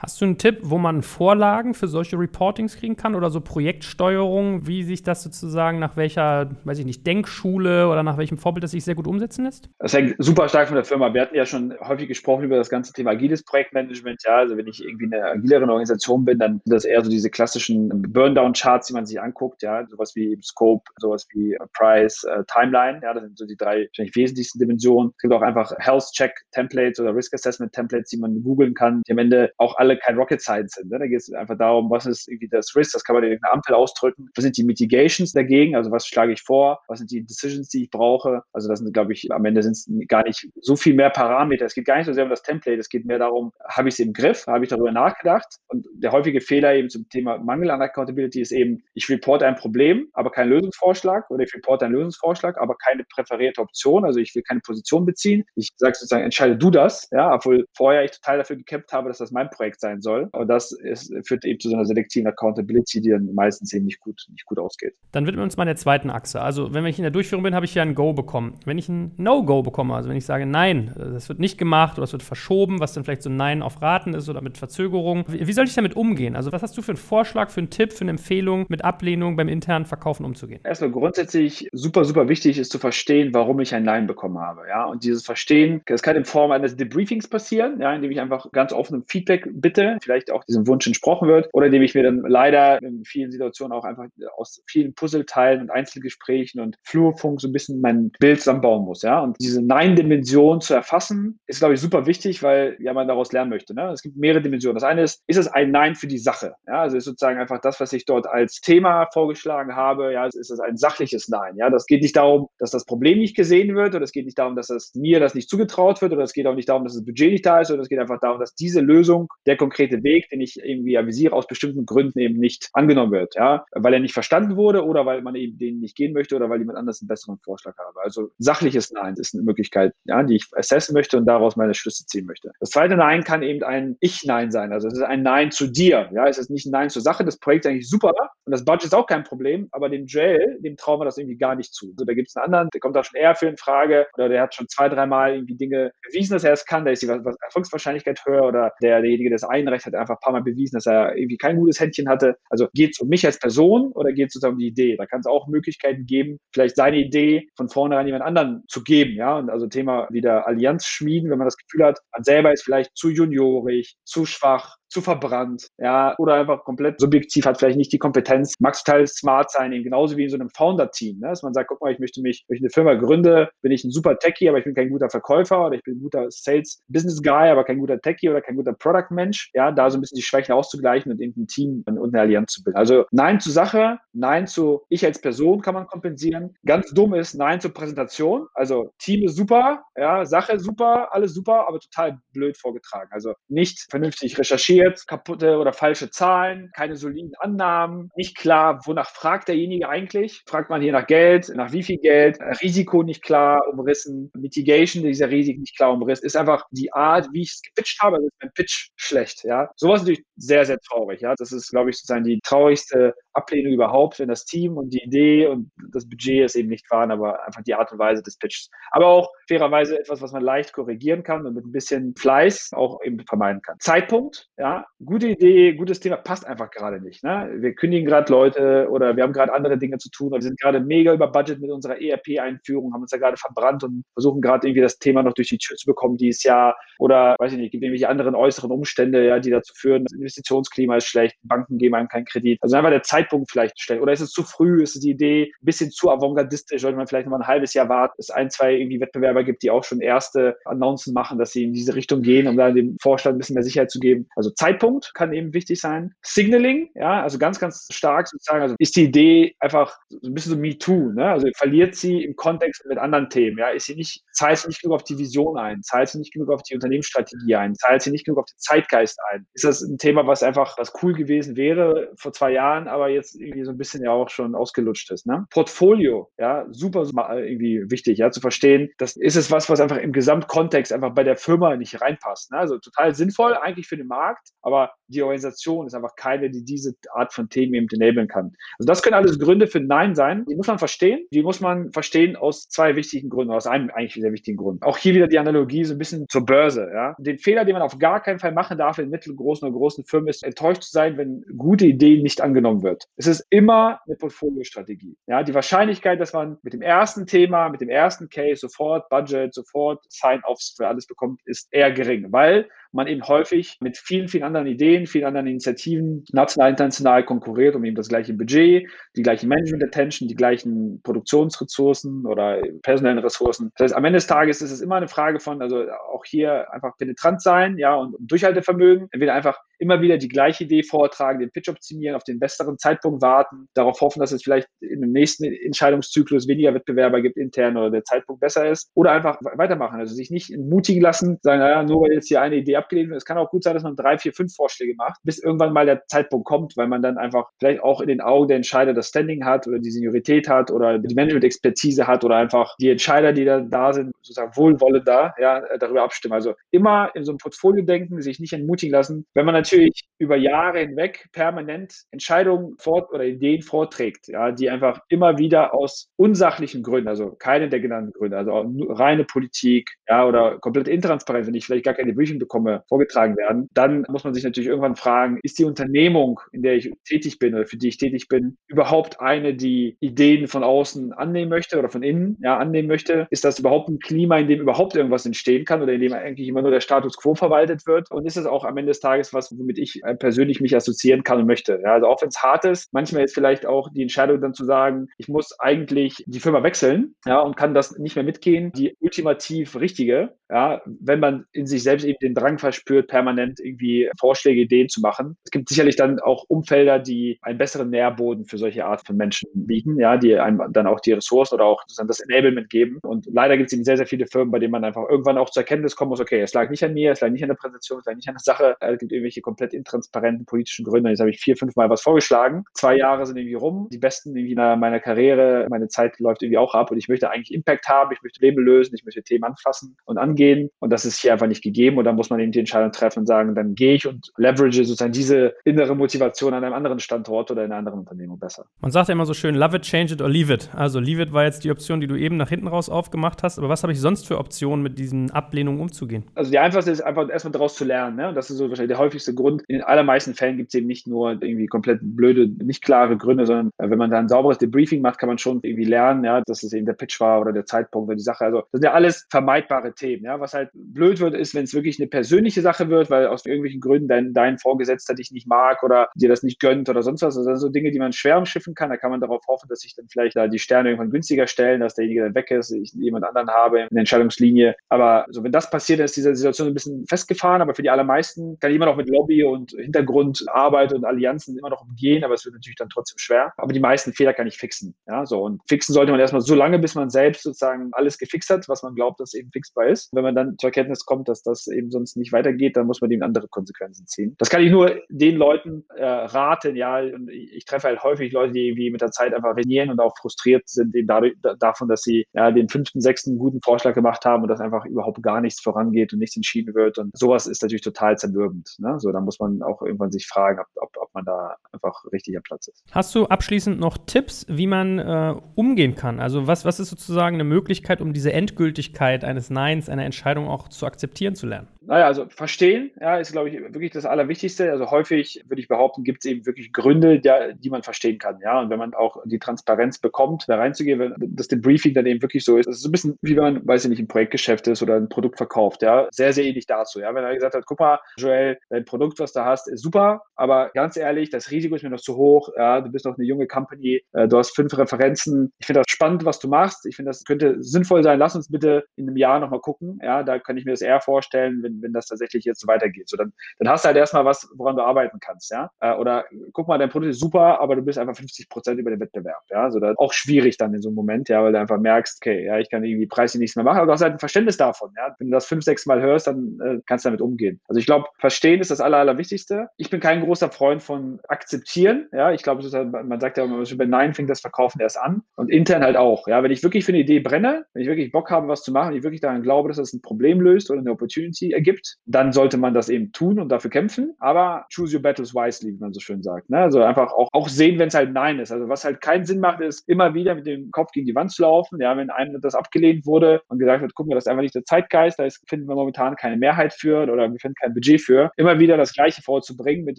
[0.00, 4.64] Hast du einen Tipp, wo man Vorlagen für solche Reportings kriegen kann oder so Projektsteuerung,
[4.64, 8.70] wie sich das sozusagen nach welcher, weiß ich nicht, Denkschule oder nach welchem Vorbild das
[8.70, 9.70] sich sehr gut umsetzen lässt?
[9.80, 11.12] Das hängt super stark von der Firma.
[11.12, 14.22] Wir hatten ja schon häufig gesprochen über das ganze Thema agiles Projektmanagement.
[14.24, 17.28] Ja, also wenn ich irgendwie eine agilere Organisation bin, dann sind das eher so diese
[17.28, 19.64] klassischen Burndown-Charts, die man sich anguckt.
[19.64, 23.00] Ja, sowas wie Scope, sowas wie Price, äh, Timeline.
[23.02, 25.10] Ja, das sind so die drei wesentlichsten Dimensionen.
[25.16, 29.76] Es gibt auch einfach Health-Check-Templates oder Risk-Assessment-Templates, die man googeln kann, die am Ende auch
[29.76, 30.90] alle kein Rocket Science sind.
[30.90, 30.98] Ne?
[30.98, 33.52] Da geht es einfach darum, was ist irgendwie das Risk, das kann man in einer
[33.52, 34.28] Ampel ausdrücken.
[34.34, 35.76] Was sind die Mitigations dagegen?
[35.76, 36.80] Also was schlage ich vor?
[36.88, 38.42] Was sind die Decisions, die ich brauche?
[38.52, 41.64] Also das sind, glaube ich, am Ende sind es gar nicht so viel mehr Parameter.
[41.64, 43.94] Es geht gar nicht so sehr um das Template, es geht mehr darum, habe ich
[43.94, 44.46] es im Griff?
[44.46, 45.46] Habe ich darüber nachgedacht?
[45.68, 49.56] Und der häufige Fehler eben zum Thema Mangel an Accountability ist eben, ich reporte ein
[49.56, 54.04] Problem, aber keinen Lösungsvorschlag oder ich reporte einen Lösungsvorschlag, aber keine präferierte Option.
[54.04, 55.44] Also ich will keine Position beziehen.
[55.54, 59.18] Ich sage sozusagen, entscheide du das, ja, obwohl vorher ich total dafür gekämpft habe, dass
[59.18, 60.28] das mein Projekt sein soll.
[60.32, 64.00] Und das ist, führt eben zu so einer selektiven Accountability, die dann meistens eben nicht
[64.00, 64.94] gut, nicht gut ausgeht.
[65.12, 66.40] Dann widmen wir uns mal der zweiten Achse.
[66.40, 68.54] Also, wenn ich in der Durchführung bin, habe ich ja ein Go bekommen.
[68.64, 72.04] Wenn ich ein No-Go bekomme, also wenn ich sage, nein, das wird nicht gemacht oder
[72.04, 75.24] es wird verschoben, was dann vielleicht so ein Nein auf Raten ist oder mit Verzögerung,
[75.28, 76.36] wie, wie soll ich damit umgehen?
[76.36, 79.36] Also, was hast du für einen Vorschlag, für einen Tipp, für eine Empfehlung, mit Ablehnung
[79.36, 80.60] beim internen Verkaufen umzugehen?
[80.64, 84.62] Erstmal grundsätzlich super, super wichtig ist zu verstehen, warum ich ein Nein bekommen habe.
[84.68, 88.50] Ja, und dieses Verstehen, das kann in Form eines Debriefings passieren, ja, indem ich einfach
[88.52, 92.02] ganz offen um Feedback bitte, vielleicht auch diesem Wunsch entsprochen wird, oder indem ich mir
[92.02, 94.06] dann leider in vielen Situationen auch einfach
[94.36, 99.02] aus vielen Puzzleteilen und Einzelgesprächen und Flurfunk so ein bisschen mein Bild zusammenbauen muss.
[99.02, 103.32] Ja, und diese Nein-Dimension zu erfassen, ist, glaube ich, super wichtig, weil ja man daraus
[103.32, 103.74] lernen möchte.
[103.74, 103.90] Ne?
[103.92, 104.74] Es gibt mehrere Dimensionen.
[104.74, 106.54] Das eine ist, ist es ein Nein für die Sache?
[106.66, 110.50] Ja, also ist sozusagen einfach das, was ich dort als Thema vorgeschlagen habe, ja, ist
[110.50, 111.56] es ein sachliches Nein.
[111.56, 114.38] Ja, das geht nicht darum, dass das Problem nicht gesehen wird oder es geht nicht
[114.38, 116.94] darum, dass es mir das nicht zugetraut wird oder es geht auch nicht darum, dass
[116.94, 120.02] das Budget nicht da ist oder es geht einfach darum, dass diese Lösung, der konkrete
[120.02, 124.00] Weg, den ich irgendwie avisiere, aus bestimmten Gründen eben nicht angenommen wird, ja, weil er
[124.00, 127.00] nicht verstanden wurde oder weil man eben den nicht gehen möchte oder weil jemand anders
[127.00, 128.00] einen besseren Vorschlag habe.
[128.02, 132.06] Also sachliches Nein ist eine Möglichkeit, ja, die ich assessen möchte und daraus meine Schlüsse
[132.06, 132.52] ziehen möchte.
[132.60, 134.72] Das zweite Nein kann eben ein Ich-Nein sein.
[134.72, 136.08] Also es ist ein Nein zu dir.
[136.12, 137.24] Ja, es ist nicht ein Nein zur Sache.
[137.24, 140.58] Das Projekt ist eigentlich super und das Budget ist auch kein Problem, aber dem Joel,
[140.60, 141.90] dem trauen wir das irgendwie gar nicht zu.
[141.92, 144.28] Also da gibt es einen anderen, der kommt da schon eher für in Frage oder
[144.28, 146.84] der hat schon zwei, dreimal irgendwie Dinge bewiesen, dass er es kann.
[146.84, 150.32] Da ist die Erfolgswahrscheinlichkeit höher oder der, derjenige, der es einreicht, hat einfach ein paar
[150.32, 152.36] Mal bewiesen, dass er irgendwie kein gutes Händchen hatte.
[152.50, 154.96] Also geht es um mich als Person oder geht es sozusagen um die Idee?
[154.96, 159.14] Da kann es auch Möglichkeiten geben, vielleicht seine Idee von vornherein jemand anderen zu geben.
[159.14, 162.62] Ja, und also Thema wieder Allianz schmieden, wenn man das Gefühl hat, man selber ist
[162.62, 167.92] vielleicht zu juniorig, zu schwach, zu verbrannt, ja, oder einfach komplett subjektiv hat vielleicht nicht
[167.92, 171.28] die Kompetenz, mag total smart sein, eben genauso wie in so einem Founder-Team, ne?
[171.28, 173.84] dass man sagt, guck mal, ich möchte mich, wenn ich eine Firma gründe, bin ich
[173.84, 177.50] ein super Techie, aber ich bin kein guter Verkäufer oder ich bin ein guter Sales-Business-Guy,
[177.50, 180.52] aber kein guter Techie oder kein guter Product-Mensch, ja, da so ein bisschen die Schwächen
[180.54, 182.78] auszugleichen und eben ein Team und eine Allianz zu bilden.
[182.78, 186.56] Also Nein zur Sache, Nein zu ich als Person kann man kompensieren.
[186.64, 191.68] Ganz dumm ist Nein zur Präsentation, also Team ist super, ja, Sache super, alles super,
[191.68, 193.10] aber total blöd vorgetragen.
[193.12, 199.10] Also nicht vernünftig recherchiert, recherchiert, kaputte oder falsche Zahlen, keine soliden Annahmen, nicht klar, wonach
[199.10, 200.42] fragt derjenige eigentlich?
[200.46, 205.30] Fragt man hier nach Geld, nach wie viel Geld, Risiko nicht klar umrissen, Mitigation dieser
[205.30, 208.52] Risiken nicht klar umrissen, ist einfach die Art, wie ich es gepitcht habe, ist mein
[208.54, 209.70] Pitch schlecht, ja.
[209.76, 211.34] Sowas ist natürlich sehr, sehr traurig, ja.
[211.36, 215.46] Das ist, glaube ich, sozusagen die traurigste Ablehnung überhaupt, wenn das Team und die Idee
[215.46, 218.68] und das Budget es eben nicht waren, aber einfach die Art und Weise des Pitches.
[218.90, 223.00] Aber auch fairerweise etwas, was man leicht korrigieren kann und mit ein bisschen Fleiß auch
[223.04, 223.76] eben vermeiden kann.
[223.78, 224.67] Zeitpunkt, ja,
[225.04, 227.22] gute Idee, gutes Thema, passt einfach gerade nicht.
[227.22, 227.50] Ne?
[227.58, 230.60] Wir kündigen gerade Leute oder wir haben gerade andere Dinge zu tun oder wir sind
[230.60, 234.66] gerade mega über Budget mit unserer ERP-Einführung, haben uns da gerade verbrannt und versuchen gerade
[234.66, 237.70] irgendwie das Thema noch durch die Tür zu bekommen dieses Jahr oder weiß ich nicht,
[237.70, 241.94] gibt irgendwelche anderen äußeren Umstände, ja, die dazu führen, das Investitionsklima ist schlecht, Banken geben
[241.94, 242.58] einem keinen Kredit.
[242.60, 244.00] Also einfach der Zeitpunkt vielleicht stellen.
[244.00, 247.26] Oder ist es zu früh, ist die Idee ein bisschen zu avantgardistisch, sollte man vielleicht
[247.26, 250.00] noch mal ein halbes Jahr warten, es ein, zwei irgendwie Wettbewerber gibt, die auch schon
[250.00, 253.54] erste Annoncen machen, dass sie in diese Richtung gehen, um da dem Vorstand ein bisschen
[253.54, 254.28] mehr Sicherheit zu geben.
[254.34, 256.12] Also Zeitpunkt kann eben wichtig sein.
[256.22, 260.58] Signaling, ja, also ganz, ganz stark sozusagen, also ist die Idee einfach ein bisschen so
[260.58, 261.30] Me Too, ne?
[261.30, 264.82] Also verliert sie im Kontext mit anderen Themen, ja, ist sie nicht, zahlt sie nicht
[264.82, 268.10] genug auf die Vision ein, zahlt sie nicht genug auf die Unternehmensstrategie ein, zahlt sie
[268.10, 269.46] nicht genug auf den Zeitgeist ein.
[269.54, 273.36] Ist das ein Thema, was einfach was cool gewesen wäre vor zwei Jahren, aber jetzt
[273.40, 275.46] irgendwie so ein bisschen ja auch schon ausgelutscht ist, ne?
[275.50, 279.98] Portfolio, ja, super, super irgendwie wichtig, ja, zu verstehen, das ist es was, was einfach
[279.98, 282.58] im Gesamtkontext einfach bei der Firma nicht reinpasst, ne?
[282.58, 286.94] Also total sinnvoll eigentlich für den Markt, aber die Organisation ist einfach keine, die diese
[287.12, 288.52] Art von Themen eben enablen kann.
[288.78, 290.44] Also das können alles Gründe für Nein sein.
[290.48, 291.26] Die muss man verstehen.
[291.32, 294.82] Die muss man verstehen aus zwei wichtigen Gründen, aus einem eigentlich sehr wichtigen Grund.
[294.82, 296.88] Auch hier wieder die Analogie so ein bisschen zur Börse.
[296.92, 297.16] Ja?
[297.18, 300.28] Den Fehler, den man auf gar keinen Fall machen darf in mittelgroßen oder großen Firmen,
[300.28, 303.04] ist enttäuscht zu sein, wenn gute Ideen nicht angenommen wird.
[303.16, 305.16] Es ist immer eine Portfoliostrategie.
[305.26, 305.42] Ja?
[305.42, 310.04] Die Wahrscheinlichkeit, dass man mit dem ersten Thema, mit dem ersten Case sofort Budget, sofort
[310.10, 314.66] Sign-offs für alles bekommt, ist eher gering, weil man eben häufig mit vielen, vielen anderen
[314.66, 319.84] Ideen, vielen anderen Initiativen national, international konkurriert um eben das gleiche Budget, die gleiche Management
[319.84, 323.70] Attention, die gleichen Produktionsressourcen oder personellen Ressourcen.
[323.76, 326.72] Das heißt, am Ende des Tages ist es immer eine Frage von, also auch hier
[326.72, 329.08] einfach penetrant sein, ja, und Durchhaltevermögen.
[329.12, 333.22] Entweder einfach immer wieder die gleiche Idee vortragen, den Pitch optimieren, auf den besseren Zeitpunkt
[333.22, 338.04] warten, darauf hoffen, dass es vielleicht dem nächsten Entscheidungszyklus weniger Wettbewerber gibt intern oder der
[338.04, 339.98] Zeitpunkt besser ist oder einfach weitermachen.
[339.98, 343.18] Also sich nicht entmutigen lassen, sagen, naja, nur weil jetzt hier eine Idee abgelehnt wird.
[343.18, 345.86] Es kann auch gut sein, dass man drei, vier, fünf Vorschläge macht, bis irgendwann mal
[345.86, 349.08] der Zeitpunkt kommt, weil man dann einfach vielleicht auch in den Augen der Entscheider das
[349.08, 353.44] Standing hat oder die Seniorität hat oder die Management-Expertise hat oder einfach die Entscheider, die
[353.44, 356.34] da, da sind, sozusagen wohlwollender, ja, darüber abstimmen.
[356.34, 359.26] Also immer in so einem Portfolio denken, sich nicht entmutigen lassen.
[359.34, 365.00] Wenn man natürlich über Jahre hinweg permanent Entscheidungen fort oder Ideen vorträgt, ja, die einfach
[365.08, 370.58] immer wieder aus unsachlichen Gründen, also keine der genannten Gründe, also reine Politik, ja, oder
[370.58, 374.44] komplett intransparent, wenn ich vielleicht gar keine Briefing bekomme, vorgetragen werden, dann muss man sich
[374.44, 377.98] natürlich irgendwann fragen, ist die Unternehmung, in der ich tätig bin oder für die ich
[377.98, 382.88] tätig bin, überhaupt eine, die Ideen von außen annehmen möchte oder von innen, ja, annehmen
[382.88, 383.28] möchte?
[383.30, 386.48] Ist das überhaupt ein Klima, in dem überhaupt irgendwas entstehen kann oder in dem eigentlich
[386.48, 388.10] immer nur der Status quo verwaltet wird?
[388.10, 391.22] Und ist es auch am Ende des Tages was, womit ich äh, persönlich mich assoziieren
[391.22, 391.80] kann und möchte.
[391.82, 394.64] Ja, also auch wenn es hart ist, manchmal ist vielleicht auch die Entscheidung dann zu
[394.64, 398.96] sagen, ich muss eigentlich die Firma wechseln, ja, und kann das nicht mehr mitgehen, die
[399.00, 404.62] ultimativ richtige, ja, wenn man in sich selbst eben den Drang verspürt, permanent irgendwie Vorschläge,
[404.62, 405.36] Ideen zu machen.
[405.44, 409.48] Es gibt sicherlich dann auch Umfelder, die einen besseren Nährboden für solche Art von Menschen
[409.54, 412.98] bieten, ja, die einem dann auch die Ressourcen oder auch das Enablement geben.
[413.02, 415.50] Und leider gibt es eben sehr, sehr viele Firmen, bei denen man einfach irgendwann auch
[415.50, 417.56] zur Erkenntnis kommen muss, okay, es lag nicht an mir, es lag nicht an der
[417.56, 421.08] Präsentation, es lag nicht an der Sache, es gibt irgendwelche komplett intransparenten politischen Gründe.
[421.08, 422.64] Jetzt habe ich vier, fünf Mal was vorgeschlagen.
[422.74, 423.88] Zwei Jahre sind irgendwie rum.
[423.90, 427.30] Die besten irgendwie in meiner Karriere, meine Zeit läuft irgendwie auch ab und ich möchte
[427.30, 430.68] eigentlich Impact haben, ich möchte Leben lösen, ich möchte Themen anfassen und angehen.
[430.80, 431.96] Und das ist hier einfach nicht gegeben.
[431.96, 434.84] Und dann muss man eben die Entscheidung treffen und sagen, dann gehe ich und leverage
[434.84, 438.66] sozusagen diese innere Motivation an einem anderen Standort oder in einer anderen Unternehmung besser.
[438.80, 440.68] Man sagt ja immer so schön, love it, change it or leave it.
[440.74, 443.58] Also leave it war jetzt die Option, die du eben nach hinten raus aufgemacht hast.
[443.58, 446.24] Aber was habe ich sonst für Optionen, mit diesen Ablehnungen umzugehen?
[446.34, 448.16] Also die einfachste ist einfach erstmal daraus zu lernen.
[448.16, 448.28] Ne?
[448.28, 449.62] Und das ist so wahrscheinlich der häufigste Grund.
[449.68, 453.46] In den allermeisten Fällen gibt es eben nicht nur irgendwie komplett blöde, nicht klare Gründe,
[453.46, 456.42] sondern äh, wenn man da ein sauberes Debriefing macht, kann man schon irgendwie lernen, ja,
[456.46, 458.44] dass es eben der Pitch war oder der Zeitpunkt oder die Sache.
[458.44, 460.24] Also das sind ja alles vermeidbare Themen.
[460.24, 460.40] Ja?
[460.40, 463.80] Was halt blöd wird, ist, wenn es wirklich eine persönliche Sache wird, weil aus irgendwelchen
[463.80, 467.36] Gründen dein, dein Vorgesetzter dich nicht mag oder dir das nicht gönnt oder sonst was.
[467.36, 468.90] Also das sind so Dinge, die man schwer umschiffen kann.
[468.90, 471.80] Da kann man darauf hoffen, dass sich dann vielleicht da die Sterne irgendwann günstiger stellen,
[471.80, 474.76] dass derjenige dann weg ist, ich jemand anderen habe in der Entscheidungslinie.
[474.88, 477.62] Aber so, wenn das passiert, dann ist diese Situation ein bisschen festgefahren.
[477.62, 481.82] Aber für die allermeisten kann immer noch mit Lobby und Hintergrundarbeit und Allianzen immer noch
[481.82, 483.52] umgehen, aber es wird natürlich dann trotzdem schwer.
[483.56, 484.94] Aber die meisten Fehler kann ich fixen.
[485.06, 485.42] Ja, so.
[485.42, 488.82] Und fixen sollte man erstmal so lange, bis man selbst sozusagen alles gefixt hat, was
[488.82, 490.10] man glaubt, dass eben fixbar ist.
[490.12, 493.10] Wenn man dann zur Erkenntnis kommt, dass das eben sonst nicht weitergeht, dann muss man
[493.10, 494.34] eben andere Konsequenzen ziehen.
[494.38, 498.52] Das kann ich nur den Leuten äh, raten, ja, und ich treffe halt häufig Leute,
[498.52, 502.02] die irgendwie mit der Zeit einfach resignieren und auch frustriert sind eben dadurch, davon, dass
[502.02, 505.60] sie ja den fünften, sechsten guten Vorschlag gemacht haben und dass einfach überhaupt gar nichts
[505.60, 506.98] vorangeht und nichts entschieden wird.
[506.98, 508.76] Und sowas ist natürlich total zermürbend.
[508.78, 508.98] Ne?
[508.98, 512.42] So, da muss man auch irgendwann sich fragen, ob, ob, man da einfach richtig am
[512.42, 512.84] Platz ist.
[512.92, 516.20] Hast du abschließend noch Tipps, wie man äh, umgehen kann?
[516.20, 520.68] Also was, was ist sozusagen eine Möglichkeit, um diese Endgültigkeit eines Neins, einer Entscheidung auch
[520.68, 521.68] zu akzeptieren zu lernen?
[521.88, 524.70] Naja, also verstehen, ja, ist, glaube ich, wirklich das Allerwichtigste.
[524.70, 528.40] Also häufig, würde ich behaupten, gibt es eben wirklich Gründe, der, die man verstehen kann.
[528.42, 532.20] Ja, und wenn man auch die Transparenz bekommt, da reinzugehen, wenn das Briefing dann eben
[532.20, 534.68] wirklich so ist, das ist ein bisschen wie wenn man, weiß ich nicht, ein Projektgeschäft
[534.68, 537.00] ist oder ein Produkt verkauft, ja, sehr, sehr ähnlich dazu.
[537.00, 540.24] Ja, wenn er gesagt hat, guck mal, Joel, dein Produkt, was du hast, ist super,
[540.36, 542.50] aber ganz ehrlich, das Risiko ist mir noch zu hoch.
[542.54, 545.52] Ja, du bist noch eine junge Company, äh, du hast fünf Referenzen.
[545.58, 546.84] Ich finde das spannend, was du machst.
[546.84, 548.18] Ich finde, das könnte sinnvoll sein.
[548.18, 549.98] Lass uns bitte in einem Jahr nochmal gucken.
[550.02, 552.66] Ja, da kann ich mir das eher vorstellen, wenn wenn, wenn das tatsächlich jetzt so
[552.66, 553.08] weitergeht.
[553.08, 555.70] So, dann, dann hast du halt erstmal was, woran du arbeiten kannst, ja.
[555.80, 558.90] Äh, oder guck mal, dein Produkt ist super, aber du bist einfach 50 Prozent über
[558.90, 559.64] den Wettbewerb, ja.
[559.64, 562.18] Also das ist auch schwierig dann in so einem Moment, ja, weil du einfach merkst,
[562.20, 564.56] okay, ja, ich kann irgendwie preislich nichts mehr machen, aber du hast halt ein Verständnis
[564.56, 565.14] davon, ja.
[565.18, 567.60] Wenn du das fünf, sechs Mal hörst, dann äh, kannst du damit umgehen.
[567.68, 569.68] Also ich glaube, verstehen ist das Aller, Allerwichtigste.
[569.76, 572.32] Ich bin kein großer Freund von akzeptieren, ja.
[572.32, 575.50] Ich glaube, halt, man sagt ja immer, bei Nein fängt das Verkaufen erst an und
[575.50, 576.42] intern halt auch, ja.
[576.42, 578.94] Wenn ich wirklich für eine Idee brenne, wenn ich wirklich Bock habe, was zu machen,
[578.94, 581.67] ich wirklich daran glaube, dass das ein Problem löst oder eine Opportunity ergibt,
[582.06, 584.14] dann sollte man das eben tun und dafür kämpfen.
[584.18, 586.50] Aber choose your battles wisely, wie man so schön sagt.
[586.50, 586.58] Ne?
[586.58, 588.52] Also einfach auch, auch sehen, wenn es halt Nein ist.
[588.52, 591.32] Also was halt keinen Sinn macht, ist immer wieder mit dem Kopf gegen die Wand
[591.32, 591.80] zu laufen.
[591.80, 594.54] Ja, wenn einem das abgelehnt wurde und gesagt wird, guck mal, das ist einfach nicht
[594.54, 598.00] der Zeitgeist, da ist, finden wir momentan keine Mehrheit für oder wir finden kein Budget
[598.00, 599.98] für, immer wieder das Gleiche vorzubringen mit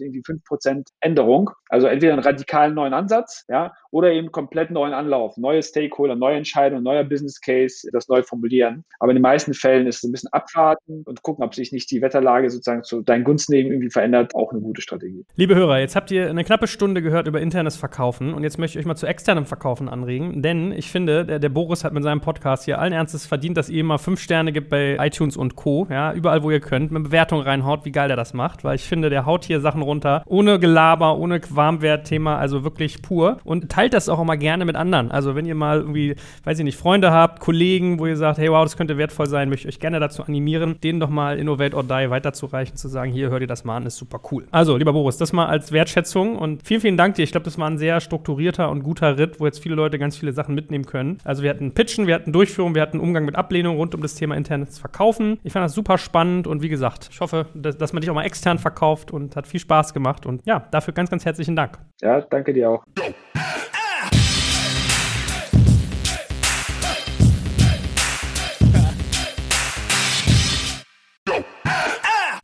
[0.00, 1.50] irgendwie 5% Änderung.
[1.68, 6.36] Also entweder einen radikalen neuen Ansatz, ja, oder eben komplett neuen Anlauf, neue Stakeholder, neue
[6.36, 8.84] Entscheidungen, neuer Business Case, das neu formulieren.
[8.98, 11.90] Aber in den meisten Fällen ist es ein bisschen abwarten und gucken, ob sich nicht
[11.90, 15.24] die Wetterlage sozusagen zu deinen Gunsten irgendwie verändert, auch eine gute Strategie.
[15.36, 18.78] Liebe Hörer, jetzt habt ihr eine knappe Stunde gehört über internes Verkaufen und jetzt möchte
[18.78, 22.02] ich euch mal zu externem Verkaufen anregen, denn ich finde, der, der Boris hat mit
[22.02, 25.56] seinem Podcast hier allen Ernstes verdient, dass ihr immer fünf Sterne gibt bei iTunes und
[25.56, 25.86] Co.
[25.90, 28.84] Ja, überall, wo ihr könnt, mit Bewertung reinhaut, wie geil der das macht, weil ich
[28.84, 33.94] finde, der haut hier Sachen runter, ohne Gelaber, ohne Warmwertthema, also wirklich pur und teilt
[33.94, 35.10] das auch immer gerne mit anderen.
[35.10, 38.50] Also wenn ihr mal irgendwie, weiß ich nicht, Freunde habt, Kollegen, wo ihr sagt, hey,
[38.50, 41.74] wow, das könnte wertvoll sein, möchte ich euch gerne dazu animieren, denen doch mal Innovate
[41.74, 44.46] or Die weiterzureichen, zu sagen, hier, hört ihr das mal an, ist super cool.
[44.50, 47.22] Also, lieber Boris, das mal als Wertschätzung und vielen, vielen Dank dir.
[47.22, 50.16] Ich glaube, das war ein sehr strukturierter und guter Ritt, wo jetzt viele Leute ganz
[50.16, 51.18] viele Sachen mitnehmen können.
[51.24, 54.14] Also, wir hatten Pitchen, wir hatten Durchführung, wir hatten Umgang mit Ablehnung rund um das
[54.14, 55.38] Thema internes Verkaufen.
[55.42, 58.14] Ich fand das super spannend und wie gesagt, ich hoffe, dass, dass man dich auch
[58.14, 61.78] mal extern verkauft und hat viel Spaß gemacht und ja, dafür ganz, ganz herzlichen Dank.
[62.00, 62.84] Ja, danke dir auch.